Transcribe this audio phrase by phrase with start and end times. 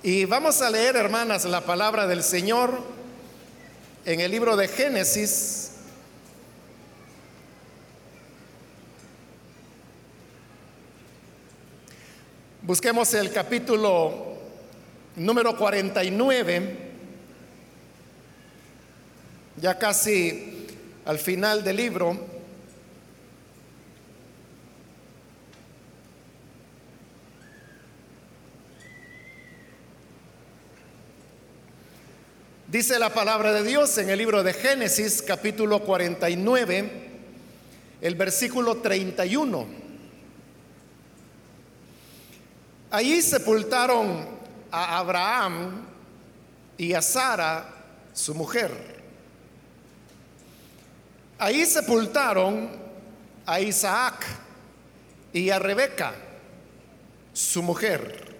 [0.00, 2.72] Y vamos a leer, hermanas, la palabra del Señor
[4.04, 5.72] en el libro de Génesis.
[12.62, 14.38] Busquemos el capítulo
[15.16, 16.76] número 49,
[19.56, 20.68] ya casi
[21.06, 22.37] al final del libro.
[32.70, 37.08] Dice la palabra de Dios en el libro de Génesis capítulo 49,
[38.02, 39.66] el versículo 31.
[42.90, 44.26] Allí sepultaron
[44.70, 45.86] a Abraham
[46.76, 47.74] y a Sara,
[48.12, 48.70] su mujer.
[51.38, 52.68] Ahí sepultaron
[53.46, 54.26] a Isaac
[55.32, 56.12] y a Rebeca,
[57.32, 58.36] su mujer.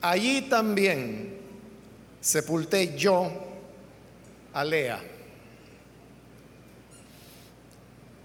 [0.00, 1.33] Allí también
[2.24, 3.30] sepulté yo
[4.54, 4.98] a Lea.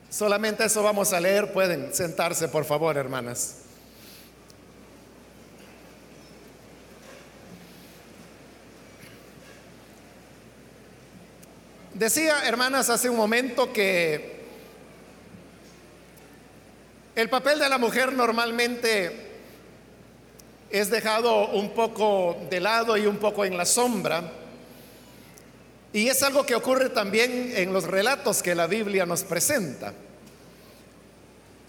[0.10, 1.52] Solamente eso vamos a leer.
[1.52, 3.58] Pueden sentarse, por favor, hermanas.
[11.94, 14.40] Decía, hermanas, hace un momento que
[17.16, 19.29] el papel de la mujer normalmente
[20.70, 24.32] es dejado un poco de lado y un poco en la sombra.
[25.92, 29.94] Y es algo que ocurre también en los relatos que la Biblia nos presenta.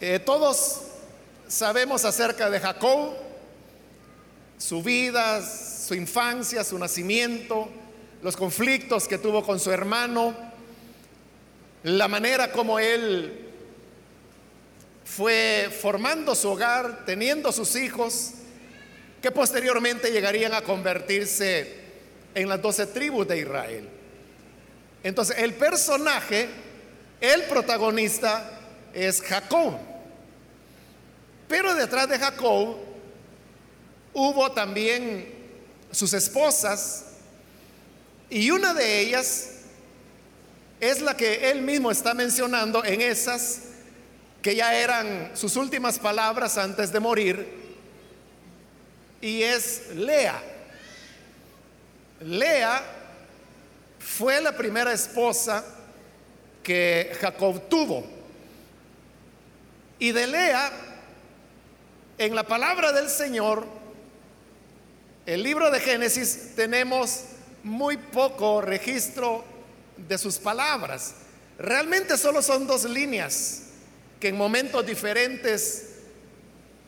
[0.00, 0.82] Eh, todos
[1.48, 3.14] sabemos acerca de Jacob,
[4.58, 7.68] su vida, su infancia, su nacimiento,
[8.22, 10.34] los conflictos que tuvo con su hermano,
[11.82, 13.46] la manera como él
[15.04, 18.32] fue formando su hogar, teniendo sus hijos,
[19.20, 21.74] que posteriormente llegarían a convertirse
[22.34, 23.88] en las doce tribus de Israel.
[25.02, 26.48] Entonces, el personaje,
[27.20, 28.58] el protagonista
[28.94, 29.78] es Jacob.
[31.48, 32.76] Pero detrás de Jacob
[34.12, 35.34] hubo también
[35.90, 37.06] sus esposas
[38.28, 39.50] y una de ellas
[40.80, 43.62] es la que él mismo está mencionando en esas
[44.40, 47.59] que ya eran sus últimas palabras antes de morir
[49.20, 50.42] y es Lea.
[52.20, 52.82] Lea
[53.98, 55.64] fue la primera esposa
[56.62, 58.04] que Jacob tuvo.
[59.98, 60.72] Y de Lea,
[62.18, 63.66] en la palabra del Señor,
[65.26, 67.24] el libro de Génesis, tenemos
[67.62, 69.44] muy poco registro
[69.96, 71.14] de sus palabras.
[71.58, 73.64] Realmente solo son dos líneas
[74.18, 75.86] que en momentos diferentes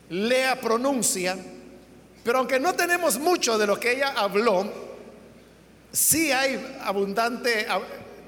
[0.09, 1.37] Lea pronuncia
[2.25, 4.71] pero aunque no tenemos mucho de lo que ella habló,
[5.91, 7.67] sí hay abundante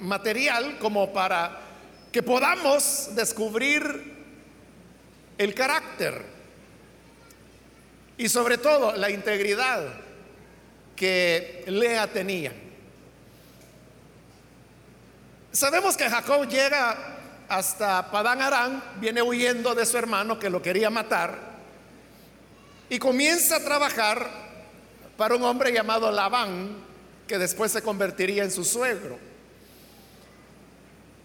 [0.00, 1.60] material como para
[2.10, 4.15] que podamos descubrir
[5.38, 6.22] el carácter
[8.16, 9.82] y sobre todo la integridad
[10.94, 12.53] que Lea tenía.
[15.53, 16.97] Sabemos que Jacob llega
[17.49, 21.54] hasta Padán Arán, viene huyendo de su hermano que lo quería matar
[22.89, 24.28] y comienza a trabajar
[25.17, 26.77] para un hombre llamado Labán,
[27.27, 29.19] que después se convertiría en su suegro.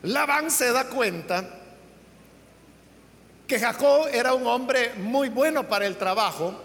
[0.04, 1.60] Labán se da cuenta
[3.48, 6.64] que Jacob era un hombre muy bueno para el trabajo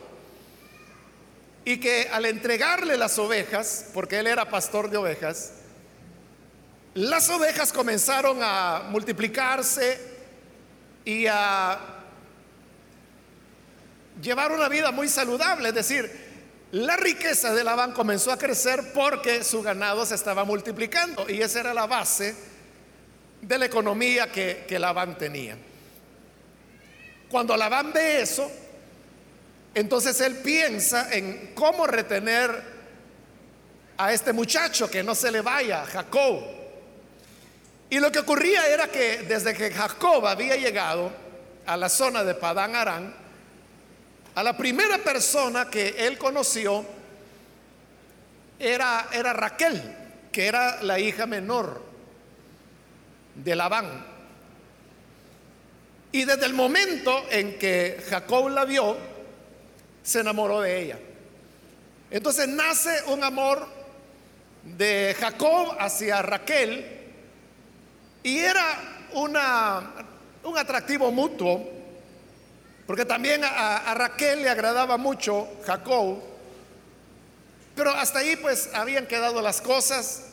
[1.65, 5.53] y que al entregarle las ovejas, porque él era pastor de ovejas,
[6.95, 9.99] las ovejas comenzaron a multiplicarse
[11.05, 11.94] y a
[14.23, 16.25] llevar una vida muy saludable, es decir,
[16.73, 21.61] la riqueza de Labán comenzó a crecer porque su ganado se estaba multiplicando y esa
[21.61, 22.35] era la base
[23.41, 25.57] de la economía que, que Labán tenía.
[27.31, 28.51] Cuando Labán ve eso,
[29.75, 32.75] entonces él piensa en cómo retener
[33.97, 36.43] a este muchacho que no se le vaya, Jacob.
[37.91, 41.13] Y lo que ocurría era que desde que Jacob había llegado
[41.67, 43.24] a la zona de Padán Arán,
[44.35, 46.85] a la primera persona que él conoció
[48.59, 49.81] era, era Raquel,
[50.33, 51.83] que era la hija menor
[53.35, 54.07] de Labán.
[56.11, 58.97] Y desde el momento en que Jacob la vio,
[60.03, 60.99] se enamoró de ella.
[62.11, 63.67] Entonces nace un amor
[64.63, 66.87] de Jacob hacia Raquel
[68.23, 69.93] y era una,
[70.45, 71.74] un atractivo mutuo
[72.87, 76.23] porque también a, Raquel le agradaba mucho Jacob
[77.75, 80.27] Pero hasta ahí pues habían quedado las cosas.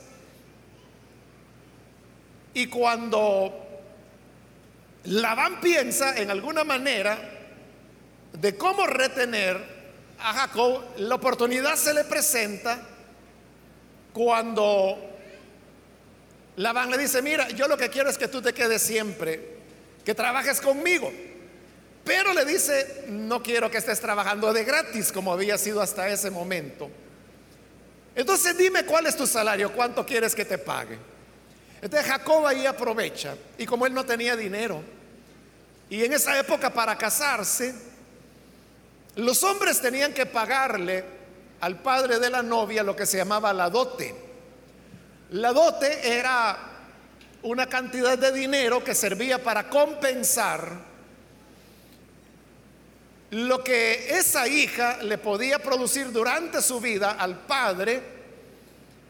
[2.53, 3.81] Y cuando
[5.05, 7.17] Labán piensa en alguna manera
[8.33, 9.81] de cómo retener
[10.19, 12.79] a Jacob, la oportunidad se le presenta
[14.13, 14.97] cuando
[16.57, 19.57] Labán le dice, mira, yo lo que quiero es que tú te quedes siempre,
[20.03, 21.11] que trabajes conmigo.
[22.11, 26.29] Pero le dice, no quiero que estés trabajando de gratis como había sido hasta ese
[26.29, 26.89] momento.
[28.13, 30.99] Entonces dime cuál es tu salario, cuánto quieres que te pague.
[31.81, 33.37] Entonces Jacob ahí aprovecha.
[33.57, 34.83] Y como él no tenía dinero,
[35.89, 37.73] y en esa época para casarse,
[39.15, 41.05] los hombres tenían que pagarle
[41.61, 44.13] al padre de la novia lo que se llamaba la dote.
[45.29, 46.57] La dote era
[47.43, 50.90] una cantidad de dinero que servía para compensar
[53.31, 58.01] lo que esa hija le podía producir durante su vida al padre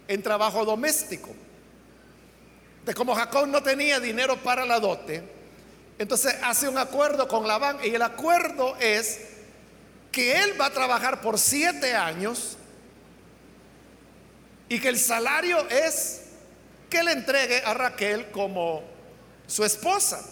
[0.07, 1.31] en trabajo doméstico.
[2.85, 5.23] De como Jacob no tenía dinero para la dote,
[5.97, 9.21] entonces hace un acuerdo con Labán y el acuerdo es
[10.11, 12.57] que él va a trabajar por siete años
[14.69, 16.21] y que el salario es
[16.89, 18.83] que le entregue a Raquel como
[19.47, 20.23] su esposa.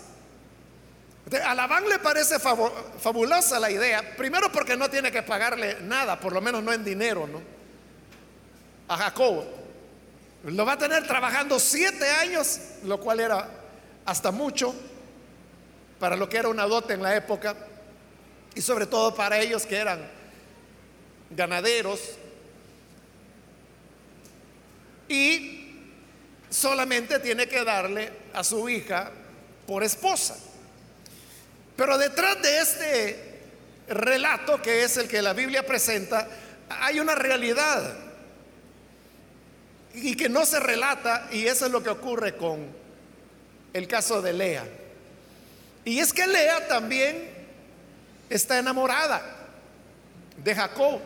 [1.38, 6.34] A Labán le parece fabulosa la idea, primero porque no tiene que pagarle nada, por
[6.34, 7.42] lo menos no en dinero, ¿no?
[8.88, 9.46] A Jacob.
[10.46, 13.48] Lo va a tener trabajando siete años, lo cual era
[14.06, 14.74] hasta mucho
[16.00, 17.56] para lo que era una dote en la época
[18.56, 20.00] y sobre todo para ellos que eran
[21.30, 22.00] ganaderos
[25.08, 25.76] y
[26.50, 29.12] solamente tiene que darle a su hija
[29.68, 30.38] por esposa.
[31.80, 33.40] Pero detrás de este
[33.88, 36.28] relato, que es el que la Biblia presenta,
[36.68, 37.96] hay una realidad
[39.94, 42.68] y que no se relata, y eso es lo que ocurre con
[43.72, 44.66] el caso de Lea.
[45.86, 47.30] Y es que Lea también
[48.30, 49.22] está enamorada
[50.36, 51.00] de Jacob.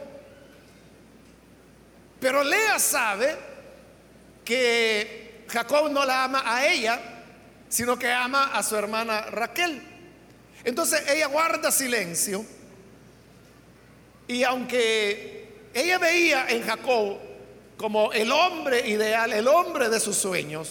[2.20, 3.38] Pero Lea sabe
[4.44, 7.00] que Jacob no la ama a ella,
[7.70, 9.93] sino que ama a su hermana Raquel.
[10.64, 12.46] Entonces ella guarda silencio
[14.28, 17.18] y aunque ella veía en Jacob
[17.76, 20.70] como el hombre ideal, el hombre de sus sueños,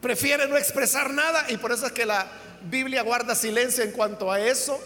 [0.00, 2.30] prefiere no expresar nada y por eso es que la
[2.64, 4.78] Biblia guarda silencio en cuanto a eso.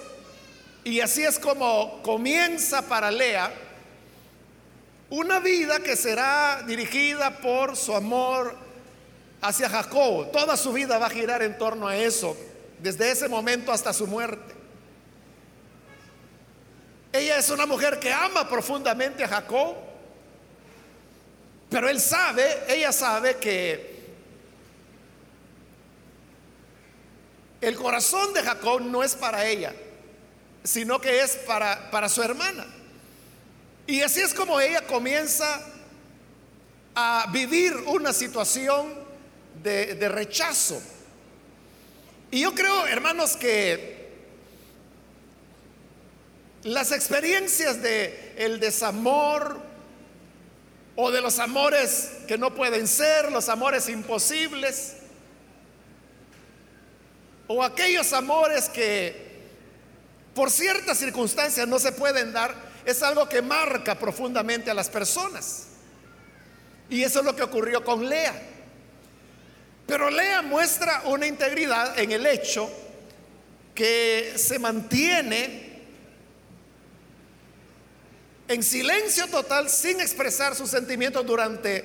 [0.84, 3.52] Y así es como comienza para Lea
[5.10, 8.56] una vida que será dirigida por su amor
[9.42, 10.30] hacia Jacob.
[10.32, 12.36] Toda su vida va a girar en torno a eso
[12.78, 14.54] desde ese momento hasta su muerte.
[17.12, 19.74] Ella es una mujer que ama profundamente a Jacob,
[21.70, 23.96] pero él sabe, ella sabe que
[27.60, 29.74] el corazón de Jacob no es para ella,
[30.62, 32.66] sino que es para, para su hermana.
[33.86, 35.60] Y así es como ella comienza
[36.94, 38.92] a vivir una situación
[39.62, 40.82] de, de rechazo
[42.30, 43.96] y yo creo, hermanos, que
[46.62, 49.60] las experiencias de el desamor
[50.96, 54.96] o de los amores que no pueden ser, los amores imposibles,
[57.46, 59.26] o aquellos amores que
[60.34, 62.54] por ciertas circunstancias no se pueden dar,
[62.84, 65.68] es algo que marca profundamente a las personas.
[66.90, 68.55] Y eso es lo que ocurrió con Lea.
[69.86, 72.68] Pero Lea muestra una integridad en el hecho
[73.74, 75.66] que se mantiene
[78.48, 81.84] en silencio total sin expresar sus sentimientos durante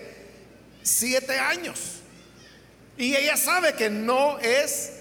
[0.82, 1.80] siete años.
[2.98, 4.94] Y ella sabe que no es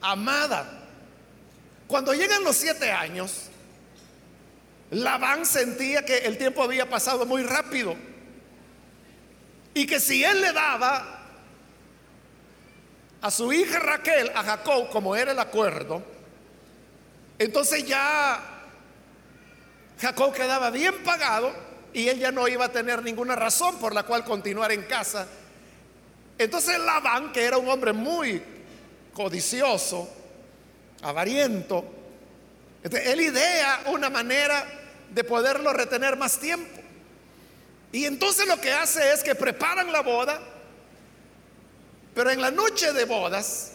[0.00, 0.82] amada.
[1.86, 3.50] Cuando llegan los siete años,
[4.90, 7.96] Labán sentía que el tiempo había pasado muy rápido
[9.74, 11.13] y que si él le daba
[13.24, 16.02] a su hija Raquel, a Jacob, como era el acuerdo,
[17.38, 18.38] entonces ya
[19.98, 21.50] Jacob quedaba bien pagado
[21.94, 25.26] y él ya no iba a tener ninguna razón por la cual continuar en casa.
[26.36, 28.42] Entonces Labán, que era un hombre muy
[29.14, 30.06] codicioso,
[31.00, 31.82] avariento,
[32.82, 34.66] él idea una manera
[35.08, 36.78] de poderlo retener más tiempo.
[37.90, 40.53] Y entonces lo que hace es que preparan la boda,
[42.14, 43.72] pero en la noche de bodas,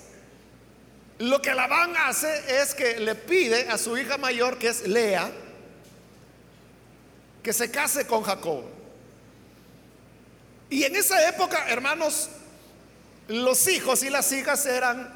[1.20, 5.30] lo que Labán hace es que le pide a su hija mayor, que es Lea,
[7.44, 8.64] que se case con Jacob.
[10.70, 12.30] Y en esa época, hermanos,
[13.28, 15.14] los hijos y las hijas eran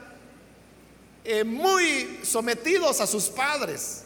[1.23, 4.03] eh, muy sometidos a sus padres,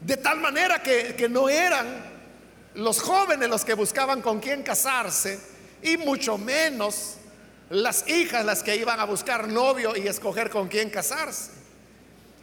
[0.00, 2.10] de tal manera que, que no eran
[2.74, 5.38] los jóvenes los que buscaban con quién casarse,
[5.82, 7.16] y mucho menos
[7.70, 11.52] las hijas las que iban a buscar novio y escoger con quién casarse.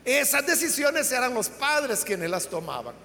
[0.04, 2.96] Esas decisiones eran los padres quienes las tomaban.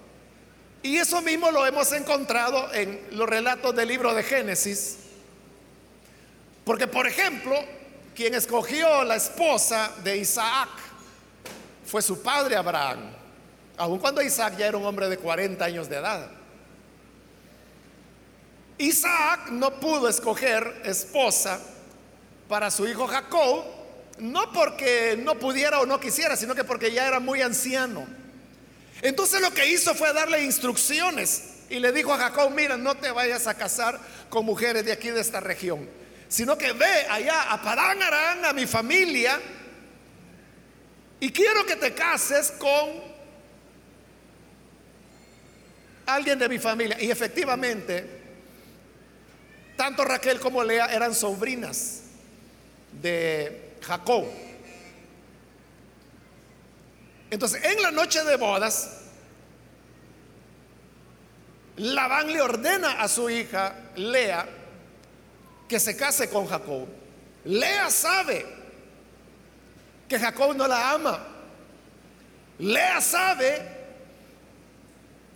[0.84, 4.98] Y eso mismo lo hemos encontrado en los relatos del libro de Génesis.
[6.64, 7.56] Porque, por ejemplo,
[8.14, 10.68] quien escogió la esposa de Isaac
[11.84, 13.00] fue su padre Abraham,
[13.76, 16.30] aun cuando Isaac ya era un hombre de 40 años de edad.
[18.78, 21.60] Isaac no pudo escoger esposa
[22.52, 23.64] para su hijo Jacob,
[24.18, 28.06] no porque no pudiera o no quisiera, sino que porque ya era muy anciano.
[29.00, 33.10] Entonces lo que hizo fue darle instrucciones y le dijo a Jacob, mira, no te
[33.10, 35.88] vayas a casar con mujeres de aquí de esta región,
[36.28, 39.40] sino que ve allá a Padán Arán, a mi familia,
[41.20, 43.00] y quiero que te cases con
[46.04, 46.98] alguien de mi familia.
[47.00, 48.20] Y efectivamente,
[49.74, 52.01] tanto Raquel como Lea eran sobrinas
[53.00, 54.24] de Jacob.
[57.30, 58.98] Entonces, en la noche de bodas,
[61.76, 64.46] Labán le ordena a su hija Lea
[65.66, 66.86] que se case con Jacob.
[67.44, 68.44] Lea sabe
[70.06, 71.26] que Jacob no la ama.
[72.58, 73.62] Lea sabe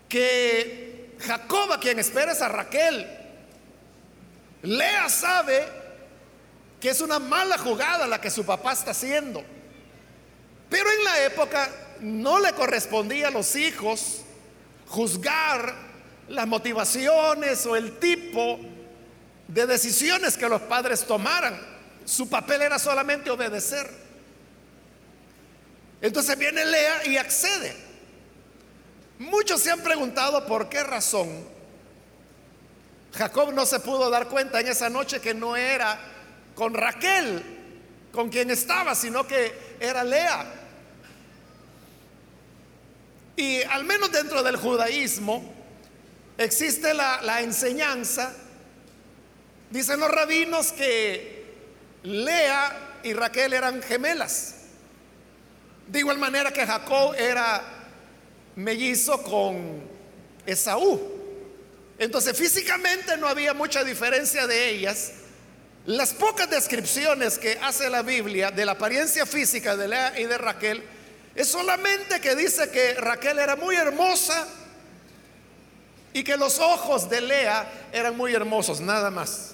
[0.08, 3.06] que Jacob a quien espera es a Raquel.
[4.62, 5.64] Lea sabe
[6.80, 9.42] que es una mala jugada la que su papá está haciendo.
[10.68, 14.22] Pero en la época no le correspondía a los hijos
[14.88, 15.74] juzgar
[16.28, 18.58] las motivaciones o el tipo
[19.48, 21.58] de decisiones que los padres tomaran.
[22.04, 23.90] Su papel era solamente obedecer.
[26.00, 27.74] Entonces viene Lea y accede.
[29.18, 31.56] Muchos se han preguntado por qué razón
[33.16, 35.98] Jacob no se pudo dar cuenta en esa noche que no era
[36.56, 37.42] con Raquel,
[38.10, 40.44] con quien estaba, sino que era Lea.
[43.36, 45.54] Y al menos dentro del judaísmo
[46.38, 48.34] existe la, enseñanza,
[49.70, 51.44] dicen los rabinos que
[52.02, 54.54] Lea y Raquel eran gemelas.
[55.86, 57.62] De igual manera que Jacob era
[58.56, 59.82] mellizo con
[60.46, 61.12] Esaú.
[61.98, 65.12] Entonces físicamente no había mucha diferencia de ellas,
[65.86, 70.36] las pocas descripciones que hace la Biblia de la apariencia física de Lea y de
[70.36, 70.82] Raquel
[71.34, 74.48] es solamente que dice que Raquel era muy hermosa
[76.12, 79.52] y que los ojos de Lea eran muy hermosos, nada más.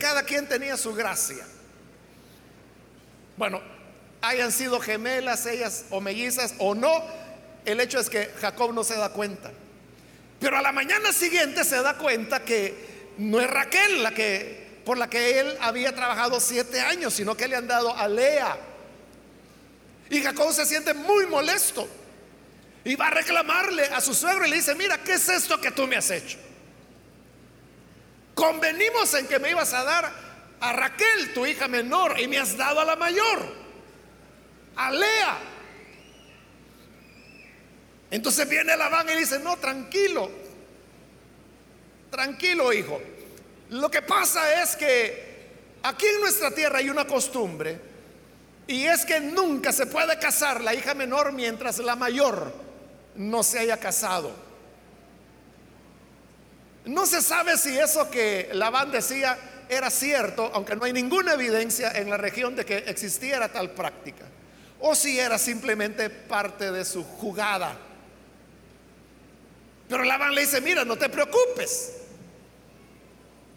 [0.00, 1.46] Cada quien tenía su gracia.
[3.36, 3.60] Bueno,
[4.22, 7.04] hayan sido gemelas ellas o mellizas o no,
[7.64, 9.52] el hecho es que Jacob no se da cuenta.
[10.40, 14.98] Pero a la mañana siguiente se da cuenta que no es Raquel la que por
[14.98, 18.56] la que él había trabajado siete años, sino que le han dado a Lea.
[20.10, 21.88] Y Jacob se siente muy molesto
[22.84, 25.70] y va a reclamarle a su suegro y le dice, mira, ¿qué es esto que
[25.70, 26.38] tú me has hecho?
[28.34, 30.12] Convenimos en que me ibas a dar
[30.60, 33.54] a Raquel, tu hija menor, y me has dado a la mayor,
[34.76, 35.38] a Lea.
[38.10, 40.30] Entonces viene Labán y dice, no, tranquilo,
[42.10, 43.00] tranquilo hijo.
[43.72, 47.80] Lo que pasa es que aquí en nuestra tierra hay una costumbre
[48.66, 52.52] y es que nunca se puede casar la hija menor mientras la mayor
[53.16, 54.30] no se haya casado.
[56.84, 59.38] No se sabe si eso que Labán decía
[59.70, 64.26] era cierto, aunque no hay ninguna evidencia en la región de que existiera tal práctica,
[64.80, 67.74] o si era simplemente parte de su jugada.
[69.88, 72.01] Pero Labán le dice, mira, no te preocupes,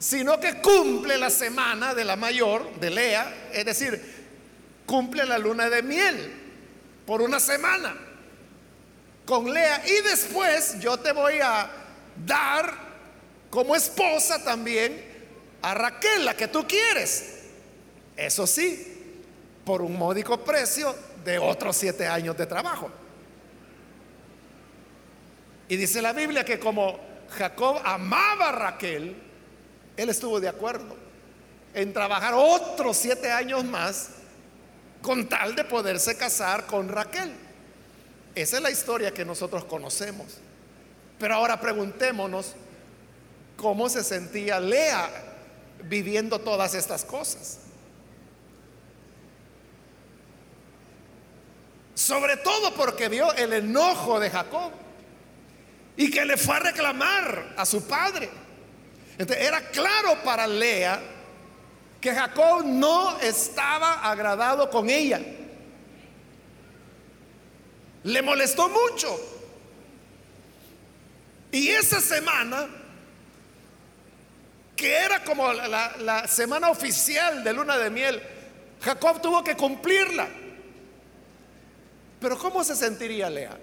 [0.06, 4.00] sino que cumple la semana de la mayor, de Lea, es decir,
[4.86, 6.32] cumple la luna de miel
[7.08, 7.96] por una semana
[9.26, 11.68] con Lea y después yo te voy a
[12.24, 12.72] dar
[13.50, 15.04] como esposa también
[15.64, 17.40] a Raquel, la que tú quieres.
[18.16, 19.18] Eso sí,
[19.66, 22.92] por un módico precio de otros siete años de trabajo.
[25.68, 27.00] Y dice la Biblia que como
[27.40, 29.25] Jacob amaba a Raquel,
[29.98, 30.96] él estuvo de acuerdo
[31.74, 34.10] en trabajar otros siete años más
[35.02, 37.34] con tal de poderse casar con Raquel.
[38.34, 40.38] Esa es la historia que nosotros conocemos.
[41.20, 42.54] Pero ahora preguntémonos
[43.56, 45.10] cómo se sentía Lea
[45.84, 47.60] viviendo todas estas cosas.
[51.94, 54.72] Sobre todo porque vio el enojo de Jacob
[55.96, 58.30] y que le fue a reclamar a su padre.
[59.18, 61.02] Entonces, era claro para Lea
[62.02, 65.22] que Jacob no estaba agradado con ella.
[68.04, 69.20] Le molestó mucho.
[71.52, 72.68] Y esa semana,
[74.76, 78.22] que era como la, la semana oficial de luna de miel,
[78.82, 80.28] Jacob tuvo que cumplirla.
[82.20, 83.58] Pero ¿cómo se sentiría Lea?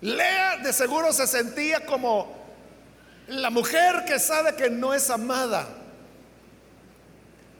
[0.00, 2.45] Lea de seguro se sentía como
[3.28, 5.66] la mujer que sabe que no es amada,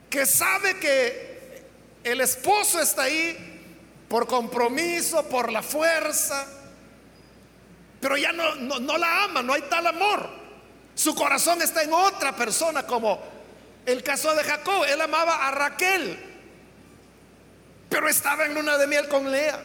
[0.09, 1.65] que sabe que
[2.05, 3.57] el esposo está ahí
[4.09, 6.47] por compromiso, por la fuerza,
[8.01, 10.29] pero ya no, no, la ama, no hay tal amor.
[10.95, 13.21] Su corazón está en otra persona, como
[13.85, 14.85] el caso de Jacob.
[14.85, 16.17] Él amaba a Raquel,
[17.89, 19.61] pero estaba en luna de miel con Lea.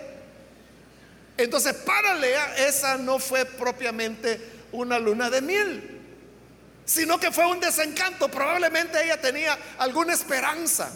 [1.38, 6.00] Entonces, para Lea, esa no fue propiamente una luna de miel,
[6.86, 8.30] sino que fue un desencanto.
[8.30, 10.92] Probablemente ella tenía alguna esperanza.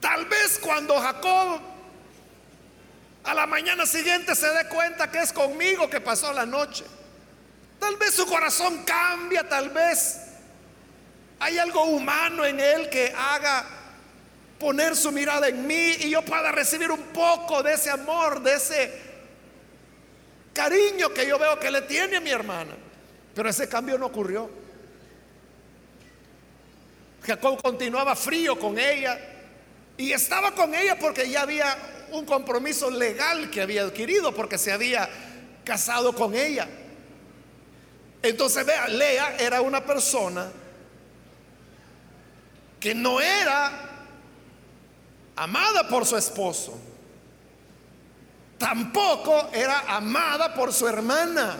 [0.00, 1.60] Tal vez cuando Jacob
[3.24, 6.84] a la mañana siguiente se dé cuenta que es conmigo que pasó la noche.
[7.78, 10.20] Tal vez su corazón cambia, tal vez
[11.38, 13.64] hay algo humano en él que haga
[14.58, 18.54] poner su mirada en mí y yo pueda recibir un poco de ese amor, de
[18.54, 19.09] ese
[20.52, 22.72] cariño que yo veo que le tiene a mi hermana.
[23.34, 24.50] Pero ese cambio no ocurrió.
[27.22, 29.18] Jacob continuaba frío con ella
[29.96, 31.76] y estaba con ella porque ya había
[32.12, 35.08] un compromiso legal que había adquirido porque se había
[35.64, 36.68] casado con ella.
[38.22, 40.50] Entonces vea, Lea era una persona
[42.78, 43.90] que no era
[45.36, 46.78] amada por su esposo.
[48.60, 51.58] Tampoco era amada por su hermana.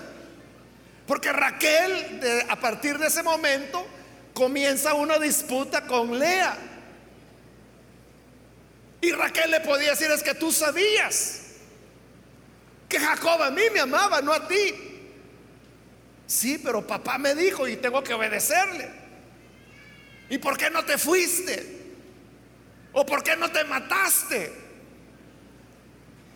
[1.06, 3.86] Porque Raquel, a partir de ese momento,
[4.34, 6.54] comienza una disputa con Lea.
[9.00, 11.40] Y Raquel le podía decir, es que tú sabías
[12.86, 14.74] que Jacob a mí me amaba, no a ti.
[16.26, 18.90] Sí, pero papá me dijo y tengo que obedecerle.
[20.28, 21.80] ¿Y por qué no te fuiste?
[22.92, 24.59] ¿O por qué no te mataste?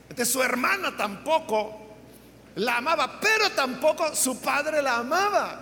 [0.08, 1.80] De su hermana tampoco
[2.56, 5.60] la amaba, pero tampoco su padre la amaba.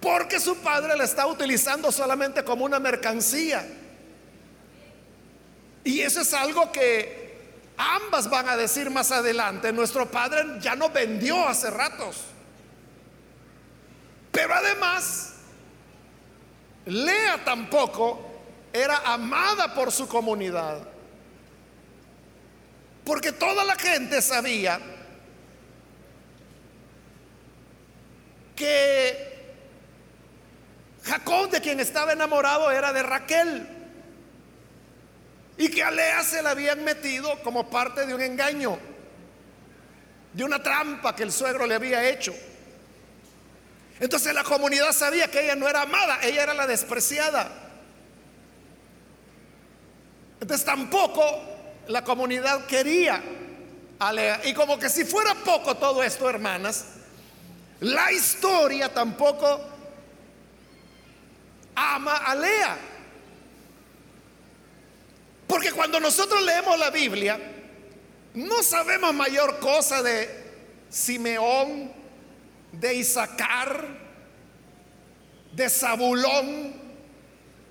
[0.00, 3.66] Porque su padre la está utilizando solamente como una mercancía.
[5.84, 7.38] Y eso es algo que
[7.76, 9.72] ambas van a decir más adelante.
[9.72, 12.16] Nuestro padre ya no vendió hace ratos.
[14.32, 15.34] Pero además,
[16.86, 18.30] Lea tampoco
[18.72, 20.89] era amada por su comunidad.
[23.10, 24.78] Porque toda la gente sabía
[28.54, 29.52] que
[31.02, 33.66] Jacob de quien estaba enamorado era de Raquel.
[35.58, 38.78] Y que a Lea se la habían metido como parte de un engaño,
[40.32, 42.32] de una trampa que el suegro le había hecho.
[43.98, 47.50] Entonces la comunidad sabía que ella no era amada, ella era la despreciada.
[50.40, 51.49] Entonces tampoco
[51.90, 53.20] la comunidad quería
[53.98, 54.40] a Lea.
[54.44, 56.84] Y como que si fuera poco todo esto, hermanas,
[57.80, 59.60] la historia tampoco
[61.74, 62.78] ama a Lea.
[65.46, 67.38] Porque cuando nosotros leemos la Biblia,
[68.34, 70.28] no sabemos mayor cosa de
[70.88, 71.92] Simeón,
[72.70, 73.84] de Isaacar,
[75.52, 76.72] de Zabulón,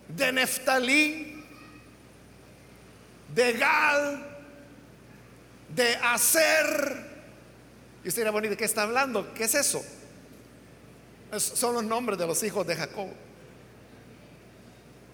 [0.09, 1.28] de Neftalí,
[3.33, 4.25] de Gal,
[5.75, 7.09] de hacer.
[8.03, 9.33] Y usted dirá, bueno, ¿de qué está hablando?
[9.33, 9.83] ¿Qué es eso?
[11.37, 13.07] son los nombres de los hijos de Jacob.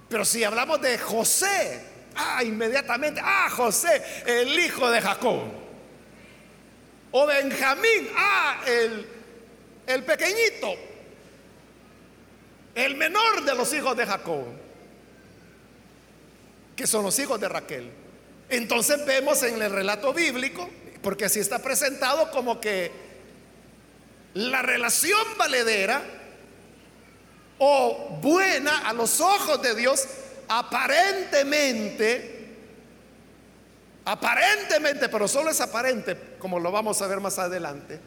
[0.07, 1.81] Pero si hablamos de José,
[2.15, 5.41] ah, inmediatamente, ah, José, el hijo de Jacob.
[7.11, 9.05] O Benjamín, ah, el,
[9.87, 10.75] el pequeñito,
[12.75, 14.45] el menor de los hijos de Jacob,
[16.75, 18.04] que son los hijos de Raquel.
[18.49, 20.69] Entonces vemos en el relato bíblico,
[21.01, 22.91] porque así está presentado como que
[24.33, 26.01] la relación valedera
[27.57, 30.05] o buena a los ojos de Dios,
[30.47, 32.55] aparentemente,
[34.03, 37.99] aparentemente, pero solo es aparente, como lo vamos a ver más adelante,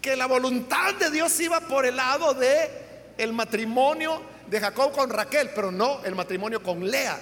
[0.00, 2.88] que la voluntad de Dios iba por el lado de
[3.18, 7.20] el matrimonio de Jacob con Raquel, pero no el matrimonio con Lea.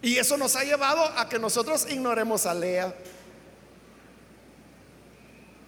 [0.00, 2.94] Y eso nos ha llevado a que nosotros ignoremos a Lea,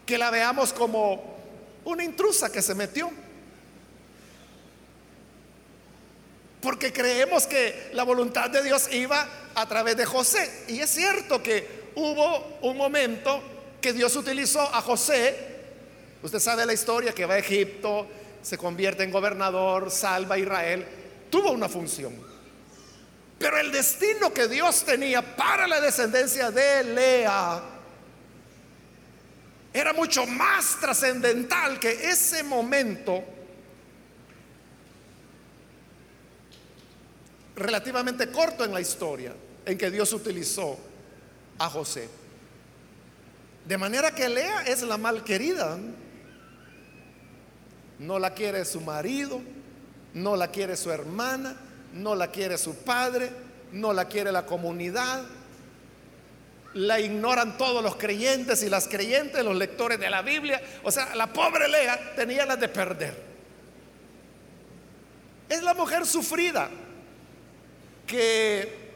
[0.06, 1.36] que la veamos como
[1.84, 3.10] una intrusa que se metió.
[6.60, 10.64] Porque creemos que la voluntad de Dios iba a través de José.
[10.68, 13.42] Y es cierto que hubo un momento
[13.80, 15.34] que Dios utilizó a José.
[16.22, 18.06] Usted sabe la historia que va a Egipto,
[18.42, 20.86] se convierte en gobernador, salva a Israel.
[21.30, 22.29] Tuvo una función.
[23.40, 27.62] Pero el destino que Dios tenía para la descendencia de Lea
[29.72, 33.24] era mucho más trascendental que ese momento
[37.57, 39.33] relativamente corto en la historia
[39.64, 40.79] en que Dios utilizó
[41.59, 42.11] a José.
[43.64, 45.79] De manera que Lea es la mal querida.
[48.00, 49.40] No la quiere su marido,
[50.12, 51.57] no la quiere su hermana,
[51.92, 53.31] no la quiere su padre,
[53.72, 55.22] no la quiere la comunidad.
[56.74, 60.62] La ignoran todos los creyentes y las creyentes, los lectores de la Biblia.
[60.85, 63.31] O sea, la pobre Lea tenía las de perder.
[65.48, 66.70] Es la mujer sufrida
[68.07, 68.90] que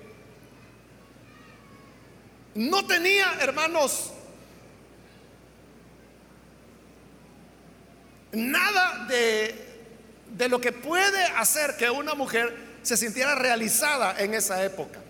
[2.54, 4.12] no tenía, hermanos,
[8.30, 9.54] nada de,
[10.30, 15.00] de lo que puede hacer que una mujer se sintiera realizada en esa época.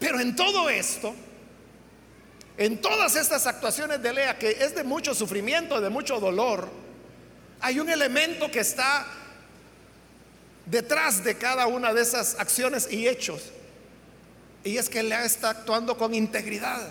[0.00, 1.14] Pero en todo esto,
[2.56, 6.68] en todas estas actuaciones de Lea, que es de mucho sufrimiento, de mucho dolor,
[7.60, 9.06] hay un elemento que está
[10.66, 13.52] detrás de cada una de esas acciones y hechos.
[14.64, 16.88] Y es que Lea está actuando con integridad.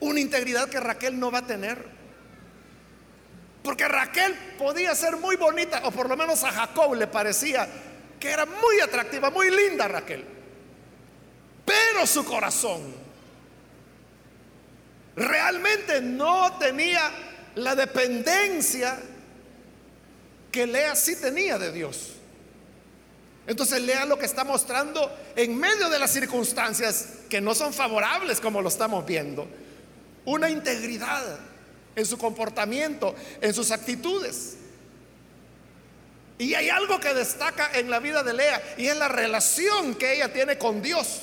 [0.00, 1.91] Una integridad que Raquel no va a tener.
[3.62, 7.68] Porque Raquel podía ser muy bonita, o por lo menos a Jacob le parecía
[8.18, 10.24] que era muy atractiva, muy linda Raquel.
[11.64, 12.94] Pero su corazón
[15.14, 17.10] realmente no tenía
[17.54, 18.98] la dependencia
[20.50, 22.12] que Lea sí tenía de Dios.
[23.46, 28.40] Entonces Lea lo que está mostrando en medio de las circunstancias que no son favorables
[28.40, 29.48] como lo estamos viendo.
[30.24, 31.38] Una integridad
[31.94, 34.56] en su comportamiento, en sus actitudes.
[36.38, 40.14] Y hay algo que destaca en la vida de Lea y es la relación que
[40.14, 41.20] ella tiene con Dios.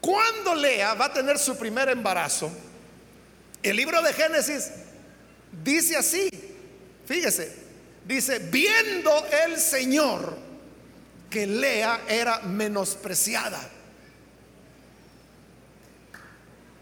[0.00, 2.50] Cuando Lea va a tener su primer embarazo,
[3.62, 4.70] el libro de Génesis
[5.52, 6.28] Dice así,
[7.06, 7.52] fíjese,
[8.04, 10.36] dice, viendo el Señor
[11.30, 13.60] que Lea era menospreciada.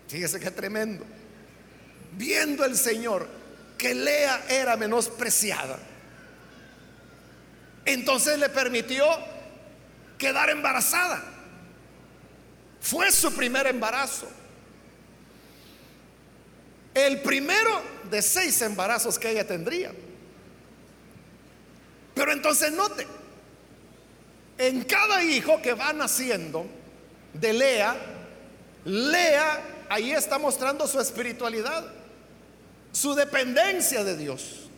[0.09, 1.05] Fíjese qué tremendo.
[2.13, 3.29] Viendo el Señor
[3.77, 5.79] que Lea era menospreciada.
[7.85, 9.07] Entonces le permitió
[10.19, 11.23] quedar embarazada.
[12.81, 14.29] Fue su primer embarazo.
[16.95, 19.93] El primero de seis embarazos que ella tendría.
[22.15, 23.07] Pero entonces note,
[24.57, 26.67] en cada hijo que va naciendo
[27.35, 27.95] de Lea,
[28.85, 31.85] Lea ahí está mostrando su espiritualidad,
[32.93, 34.69] su dependencia de Dios.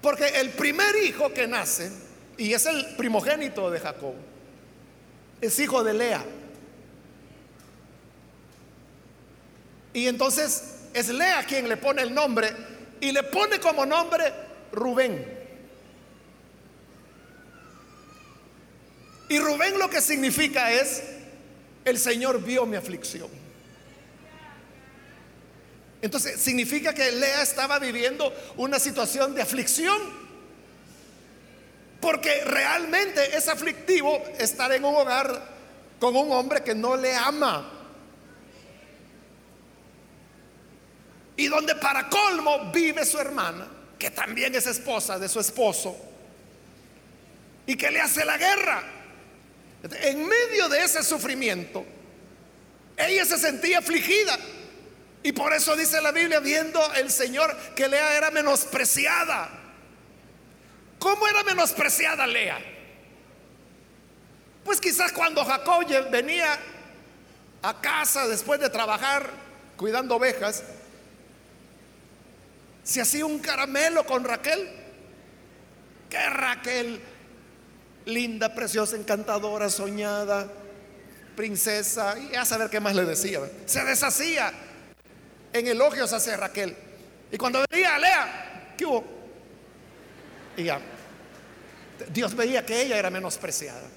[0.00, 1.90] Porque el primer hijo que nace,
[2.38, 4.14] y es el primogénito de Jacob,
[5.40, 6.24] es hijo de Lea.
[9.92, 12.50] Y entonces es Lea quien le pone el nombre
[13.00, 14.32] y le pone como nombre
[14.72, 15.38] Rubén.
[19.28, 21.02] Y Rubén lo que significa es,
[21.90, 23.28] el Señor vio mi aflicción.
[26.02, 29.98] Entonces significa que Lea estaba viviendo una situación de aflicción.
[32.00, 35.58] Porque realmente es aflictivo estar en un hogar
[35.98, 37.80] con un hombre que no le ama.
[41.40, 43.66] y donde para colmo vive su hermana,
[43.98, 45.96] que también es esposa de su esposo,
[47.64, 48.82] y que le hace la guerra.
[49.82, 51.84] En medio de ese sufrimiento,
[52.96, 54.38] ella se sentía afligida.
[55.22, 59.50] Y por eso dice la Biblia, viendo el Señor que Lea era menospreciada.
[60.98, 62.58] ¿Cómo era menospreciada Lea?
[64.64, 66.58] Pues quizás cuando Jacob venía
[67.62, 69.30] a casa después de trabajar
[69.76, 70.62] cuidando ovejas,
[72.82, 74.68] se hacía un caramelo con Raquel.
[76.08, 77.00] Que Raquel
[78.06, 80.50] linda, preciosa, encantadora, soñada,
[81.36, 83.40] princesa, y a saber qué más le decía.
[83.66, 84.52] Se deshacía
[85.52, 86.76] en elogios hacia Raquel.
[87.32, 89.04] Y cuando veía a Lea, ¿qué hubo?
[90.56, 90.80] Y ya,
[92.12, 93.88] Dios veía que ella era menospreciada.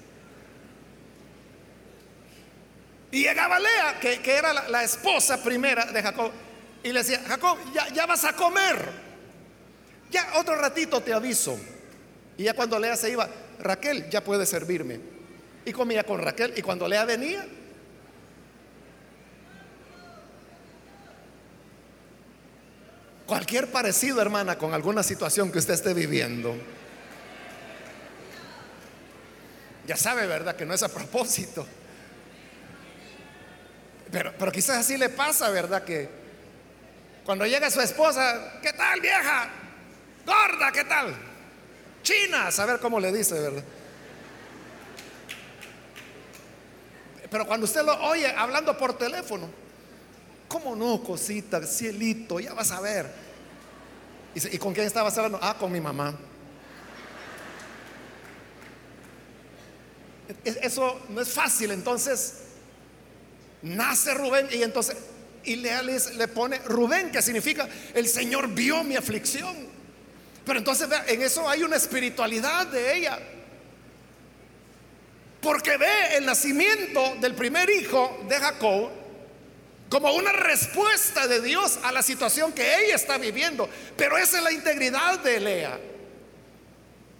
[3.10, 6.32] Y llegaba Lea, que, era la, esposa primera de Jacob,
[6.82, 9.04] y le decía, Jacob, ya, ya vas a comer.
[10.10, 11.58] Ya otro ratito te aviso.
[12.36, 13.28] Y ya cuando Lea se iba,
[13.64, 15.00] Raquel ya puede servirme.
[15.64, 16.52] Y comía con Raquel.
[16.56, 17.44] Y cuando Lea venía,
[23.26, 26.54] cualquier parecido, hermana, con alguna situación que usted esté viviendo,
[29.86, 30.54] ya sabe, ¿verdad?
[30.54, 31.66] Que no es a propósito.
[34.12, 35.84] Pero, pero quizás así le pasa, ¿verdad?
[35.84, 36.08] Que
[37.24, 39.48] cuando llega su esposa, ¿qué tal vieja?
[40.26, 41.33] Gorda, ¿qué tal?
[42.04, 43.64] China, a saber cómo le dice, ¿verdad?
[47.28, 49.48] Pero cuando usted lo oye hablando por teléfono,
[50.46, 52.38] ¿cómo no, cosita, cielito?
[52.38, 53.10] Ya vas a ver.
[54.36, 55.40] ¿Y, con quién estabas hablando?
[55.42, 56.16] Ah, con mi mamá.
[60.44, 62.34] Eso no es fácil, entonces
[63.62, 64.96] nace Rubén y entonces,
[65.42, 69.73] y Leales le pone Rubén, que significa el Señor vio mi aflicción.
[70.44, 73.18] Pero entonces en eso hay una espiritualidad de ella.
[75.40, 78.90] Porque ve el nacimiento del primer hijo de Jacob
[79.88, 83.68] como una respuesta de Dios a la situación que ella está viviendo.
[83.96, 85.78] Pero esa es la integridad de Lea.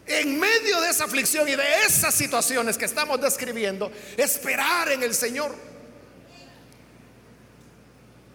[0.07, 5.15] En medio de esa aflicción y de esas situaciones que estamos describiendo, esperar en el
[5.15, 5.55] Señor.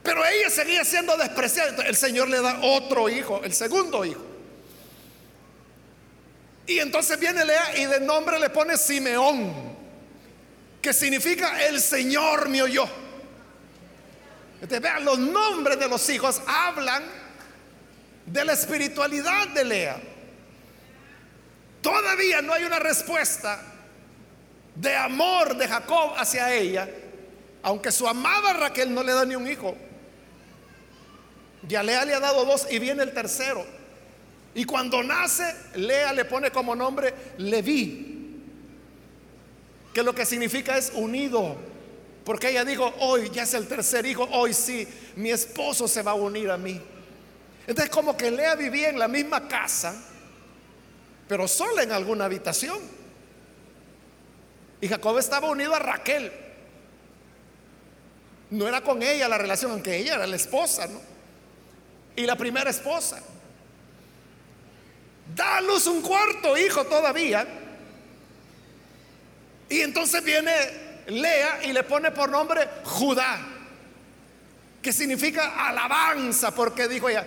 [0.02, 1.84] Pero ella seguía siendo despreciada.
[1.84, 4.39] el Señor le da otro hijo, el segundo hijo.
[6.70, 9.52] Y entonces viene Lea y de nombre le pone Simeón,
[10.80, 12.88] que significa el Señor me oyó.
[14.54, 17.04] Entonces, vean, los nombres de los hijos hablan
[18.24, 20.00] de la espiritualidad de Lea.
[21.82, 23.60] Todavía no hay una respuesta
[24.76, 26.88] de amor de Jacob hacia ella,
[27.64, 29.76] aunque su amada Raquel no le da ni un hijo.
[31.68, 33.79] Ya Lea le ha dado dos y viene el tercero.
[34.56, 38.42] Y cuando nace, Lea le pone como nombre Leví,
[39.94, 41.56] que lo que significa es unido.
[42.24, 46.12] Porque ella dijo, hoy ya es el tercer hijo, hoy sí, mi esposo se va
[46.12, 46.80] a unir a mí.
[47.66, 49.96] Entonces como que Lea vivía en la misma casa,
[51.28, 52.80] pero sola en alguna habitación.
[54.82, 56.32] Y Jacob estaba unido a Raquel.
[58.50, 61.00] No era con ella la relación, aunque ella era la esposa, ¿no?
[62.20, 63.22] y la primera esposa.
[65.36, 67.48] Da a luz un cuarto hijo todavía.
[69.70, 70.52] Y entonces viene
[71.08, 73.40] Lea y le pone por nombre Judá,
[74.82, 77.26] que significa alabanza, porque dijo ella,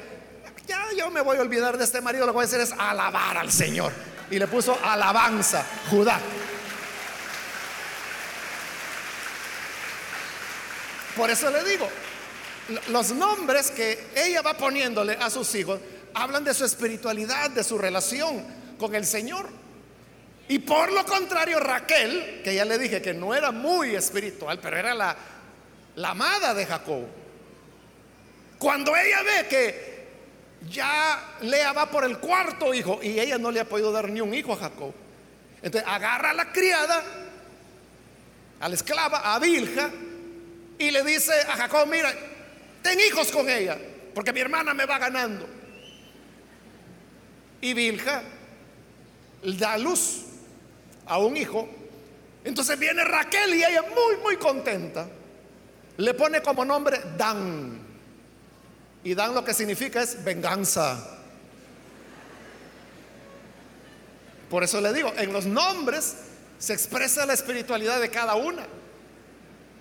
[0.66, 2.72] ya yo me voy a olvidar de este marido, lo que voy a hacer es
[2.72, 3.92] alabar al Señor.
[4.30, 6.18] Y le puso alabanza, Judá.
[11.16, 11.88] Por eso le digo,
[12.88, 15.78] los nombres que ella va poniéndole a sus hijos
[16.14, 18.44] hablan de su espiritualidad, de su relación
[18.78, 19.48] con el Señor.
[20.48, 24.76] Y por lo contrario, Raquel, que ya le dije que no era muy espiritual, pero
[24.76, 25.16] era la,
[26.04, 27.04] amada de Jacob,
[28.58, 29.92] cuando ella ve que
[30.68, 34.20] ya Lea va por el cuarto hijo y ella no le ha podido dar ni
[34.20, 34.92] un hijo a Jacob,
[35.62, 37.02] entonces agarra a la criada,
[38.60, 39.90] a la esclava, a Vilja,
[40.78, 42.12] y le dice a Jacob, mira,
[42.82, 43.78] ten hijos con ella,
[44.14, 45.48] porque mi hermana me va ganando.
[47.62, 48.22] Y Vilja
[49.42, 50.24] da luz
[51.06, 51.68] a un hijo.
[52.44, 55.08] Entonces viene Raquel y ella muy, muy contenta.
[55.96, 57.80] Le pone como nombre Dan.
[59.04, 61.20] Y Dan lo que significa es venganza.
[64.50, 66.14] Por eso le digo, en los nombres
[66.58, 68.66] se expresa la espiritualidad de cada una.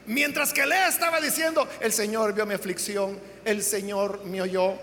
[0.06, 4.76] Mientras que Lea estaba diciendo, el Señor vio mi aflicción, el Señor me oyó,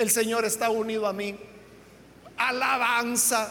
[0.00, 1.36] el Señor está unido a mí.
[2.38, 3.50] Alabanza.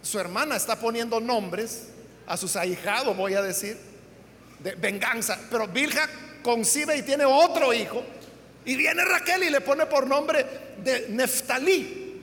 [0.00, 1.88] Su hermana está poniendo nombres
[2.26, 3.78] a sus ahijados, voy a decir,
[4.60, 5.38] de venganza.
[5.50, 6.08] Pero Vilja
[6.42, 8.02] concibe y tiene otro hijo.
[8.64, 10.46] Y viene Raquel y le pone por nombre
[10.82, 12.22] de Neftalí,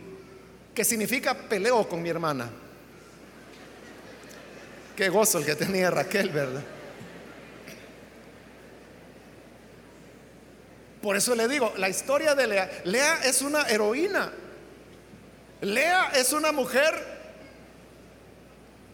[0.74, 2.50] que significa peleo con mi hermana.
[4.96, 6.64] Qué gozo el que tenía Raquel, ¿verdad?
[11.02, 14.32] Por eso le digo, la historia de Lea, Lea es una heroína.
[15.62, 16.94] Lea es una mujer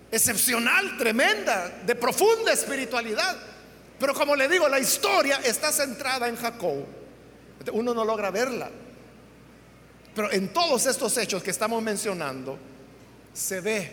[0.10, 3.36] excepcional, tremenda, de profunda espiritualidad.
[4.00, 6.86] Pero como le digo, la historia está centrada en Jacob.
[7.74, 8.70] Uno no logra verla.
[10.16, 12.58] Pero en todos estos hechos que estamos mencionando,
[13.34, 13.92] se ve.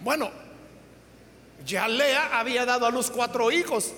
[0.00, 0.30] Bueno,
[1.64, 3.92] ya Lea había dado a luz cuatro hijos,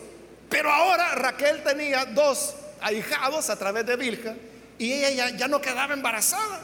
[0.49, 4.35] pero ahora Raquel tenía dos ahijados a través de Vilja
[4.79, 6.61] y ella ya, no quedaba embarazada.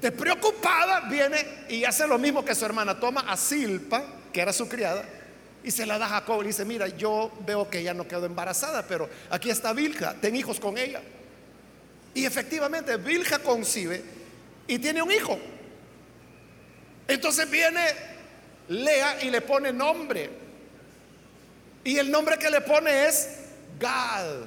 [0.00, 2.98] Despreocupada viene y hace lo mismo que su hermana.
[2.98, 4.02] Toma a Silpa,
[4.32, 5.04] que era su criada,
[5.62, 6.42] y se la da a Jacob.
[6.42, 10.34] Y dice, mira, yo veo que ella no quedó embarazada, pero aquí está Vilja, ten
[10.36, 11.02] hijos con ella.
[12.14, 14.02] Y efectivamente, Vilja concibe
[14.66, 15.38] y tiene un hijo.
[17.06, 17.80] Entonces viene
[18.68, 20.30] Lea y le pone nombre.
[21.82, 23.28] Y el nombre que le pone es
[23.78, 24.44] Gad,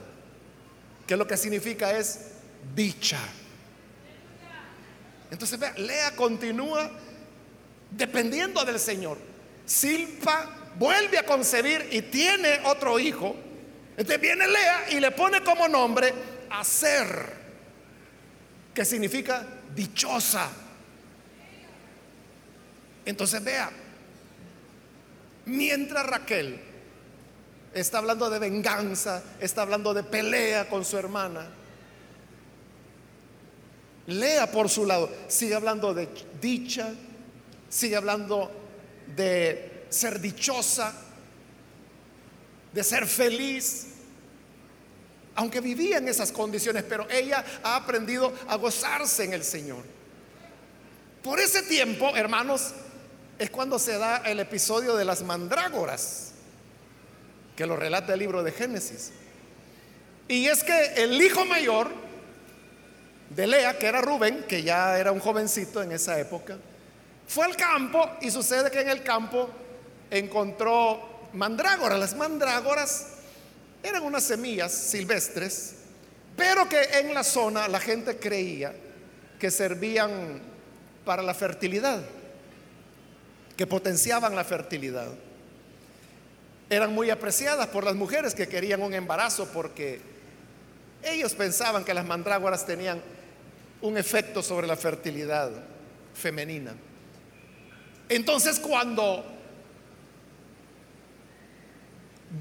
[1.07, 2.31] que lo que significa es
[2.75, 3.19] dicha.
[5.31, 6.91] Entonces, vea, Lea continúa
[7.89, 9.17] dependiendo del Señor.
[9.65, 13.35] Silpa vuelve a concebir y tiene otro hijo.
[13.97, 16.13] Entonces viene Lea y le pone como nombre
[16.49, 17.33] Hacer,
[18.75, 20.51] que significa dichosa.
[23.05, 23.71] Entonces vea,
[25.45, 26.59] mientras Raquel
[27.73, 31.49] está hablando de venganza, está hablando de pelea con su hermana,
[34.07, 36.09] Lea por su lado, sigue hablando de
[36.41, 36.93] dicha,
[37.69, 38.51] sigue hablando
[39.15, 40.93] de ser dichosa,
[42.73, 43.87] de ser feliz,
[45.35, 49.83] aunque vivía en esas condiciones, pero ella ha aprendido a gozarse en el Señor.
[51.23, 52.73] Por ese tiempo, hermanos,
[53.39, 56.32] es cuando se da el episodio de las mandrágoras,
[57.55, 59.11] que lo relata el libro de Génesis.
[60.27, 61.91] Y es que el hijo mayor
[63.29, 66.57] de Lea, que era Rubén, que ya era un jovencito en esa época,
[67.27, 69.49] fue al campo y sucede que en el campo
[70.09, 71.99] encontró mandrágoras.
[71.99, 73.07] Las mandrágoras
[73.81, 75.75] eran unas semillas silvestres,
[76.37, 78.73] pero que en la zona la gente creía
[79.39, 80.41] que servían
[81.05, 82.01] para la fertilidad,
[83.57, 85.09] que potenciaban la fertilidad.
[86.73, 90.01] Eran muy apreciadas por las mujeres que querían un embarazo porque
[91.03, 92.99] ellos pensaban que las mandrágoras tenían
[93.81, 95.51] un efecto sobre la fertilidad
[96.15, 96.73] femenina.
[98.09, 99.23] Entonces cuando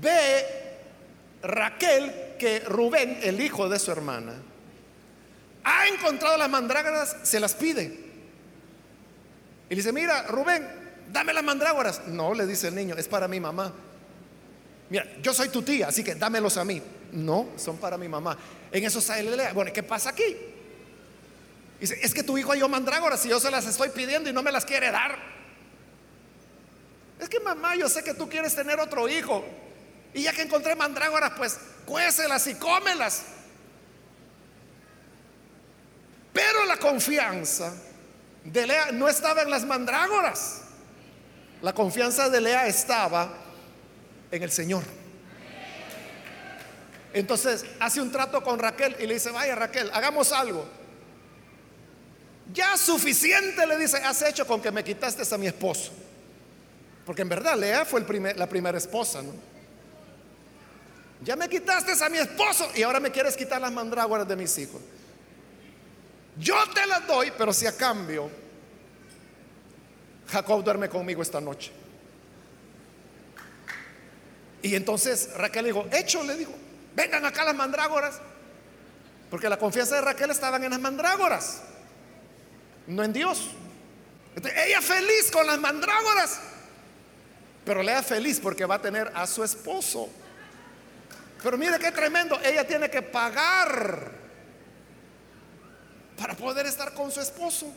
[0.00, 0.46] ve
[1.42, 4.32] Raquel que Rubén, el hijo de su hermana,
[5.62, 7.82] ha encontrado las mandrágoras, se las pide.
[9.68, 10.66] Y le dice, mira, Rubén,
[11.12, 12.06] dame las mandrágoras.
[12.06, 13.72] No, le dice el niño, es para mi mamá.
[14.92, 16.82] Mira, yo soy tu tía, así que dámelos a mí.
[17.12, 18.36] No, son para mi mamá.
[18.70, 20.36] En eso sale, bueno, ¿qué pasa aquí?
[21.80, 24.42] Dice, es que tu hijo halló mandrágoras y yo se las estoy pidiendo y no
[24.42, 25.16] me las quiere dar.
[27.18, 29.42] Es que mamá, yo sé que tú quieres tener otro hijo.
[30.12, 33.22] Y ya que encontré mandrágoras, pues cuécelas y cómelas.
[36.34, 37.72] Pero la confianza
[38.44, 40.64] de Lea no estaba en las mandrágoras.
[41.62, 43.41] La confianza de Lea estaba
[44.32, 44.82] en el Señor.
[47.12, 50.66] Entonces hace un trato con Raquel y le dice, vaya Raquel, hagamos algo.
[52.52, 55.92] Ya suficiente, le dice, has hecho con que me quitaste a mi esposo.
[57.04, 59.32] Porque en verdad Lea fue la primera esposa, ¿no?
[61.22, 64.56] Ya me quitaste a mi esposo y ahora me quieres quitar las mandrágoras de mis
[64.58, 64.80] hijos.
[66.36, 68.30] Yo te las doy, pero si a cambio
[70.28, 71.70] Jacob duerme conmigo esta noche.
[74.62, 76.52] Y entonces Raquel dijo, hecho, le dijo,
[76.94, 78.20] vengan acá las mandrágoras.
[79.30, 81.62] Porque la confianza de Raquel estaba en las mandrágoras
[82.86, 83.50] no en Dios.
[84.66, 86.40] ella feliz con las mandrágoras,
[87.64, 90.08] pero Lea feliz porque va a tener a su esposo.
[91.42, 94.12] Pero mire qué tremendo, ella tiene que pagar
[96.16, 97.72] para poder estar con su esposo.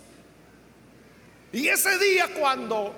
[1.51, 2.93] Y ese día cuando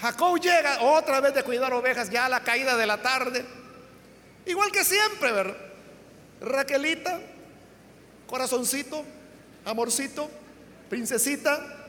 [0.00, 3.44] Jacob llega otra vez de cuidar ovejas ya a la caída de la tarde,
[4.46, 5.54] igual que siempre.
[6.40, 7.20] Raquelita,
[8.26, 9.04] corazoncito,
[9.64, 10.30] amorcito,
[10.90, 11.84] princesita,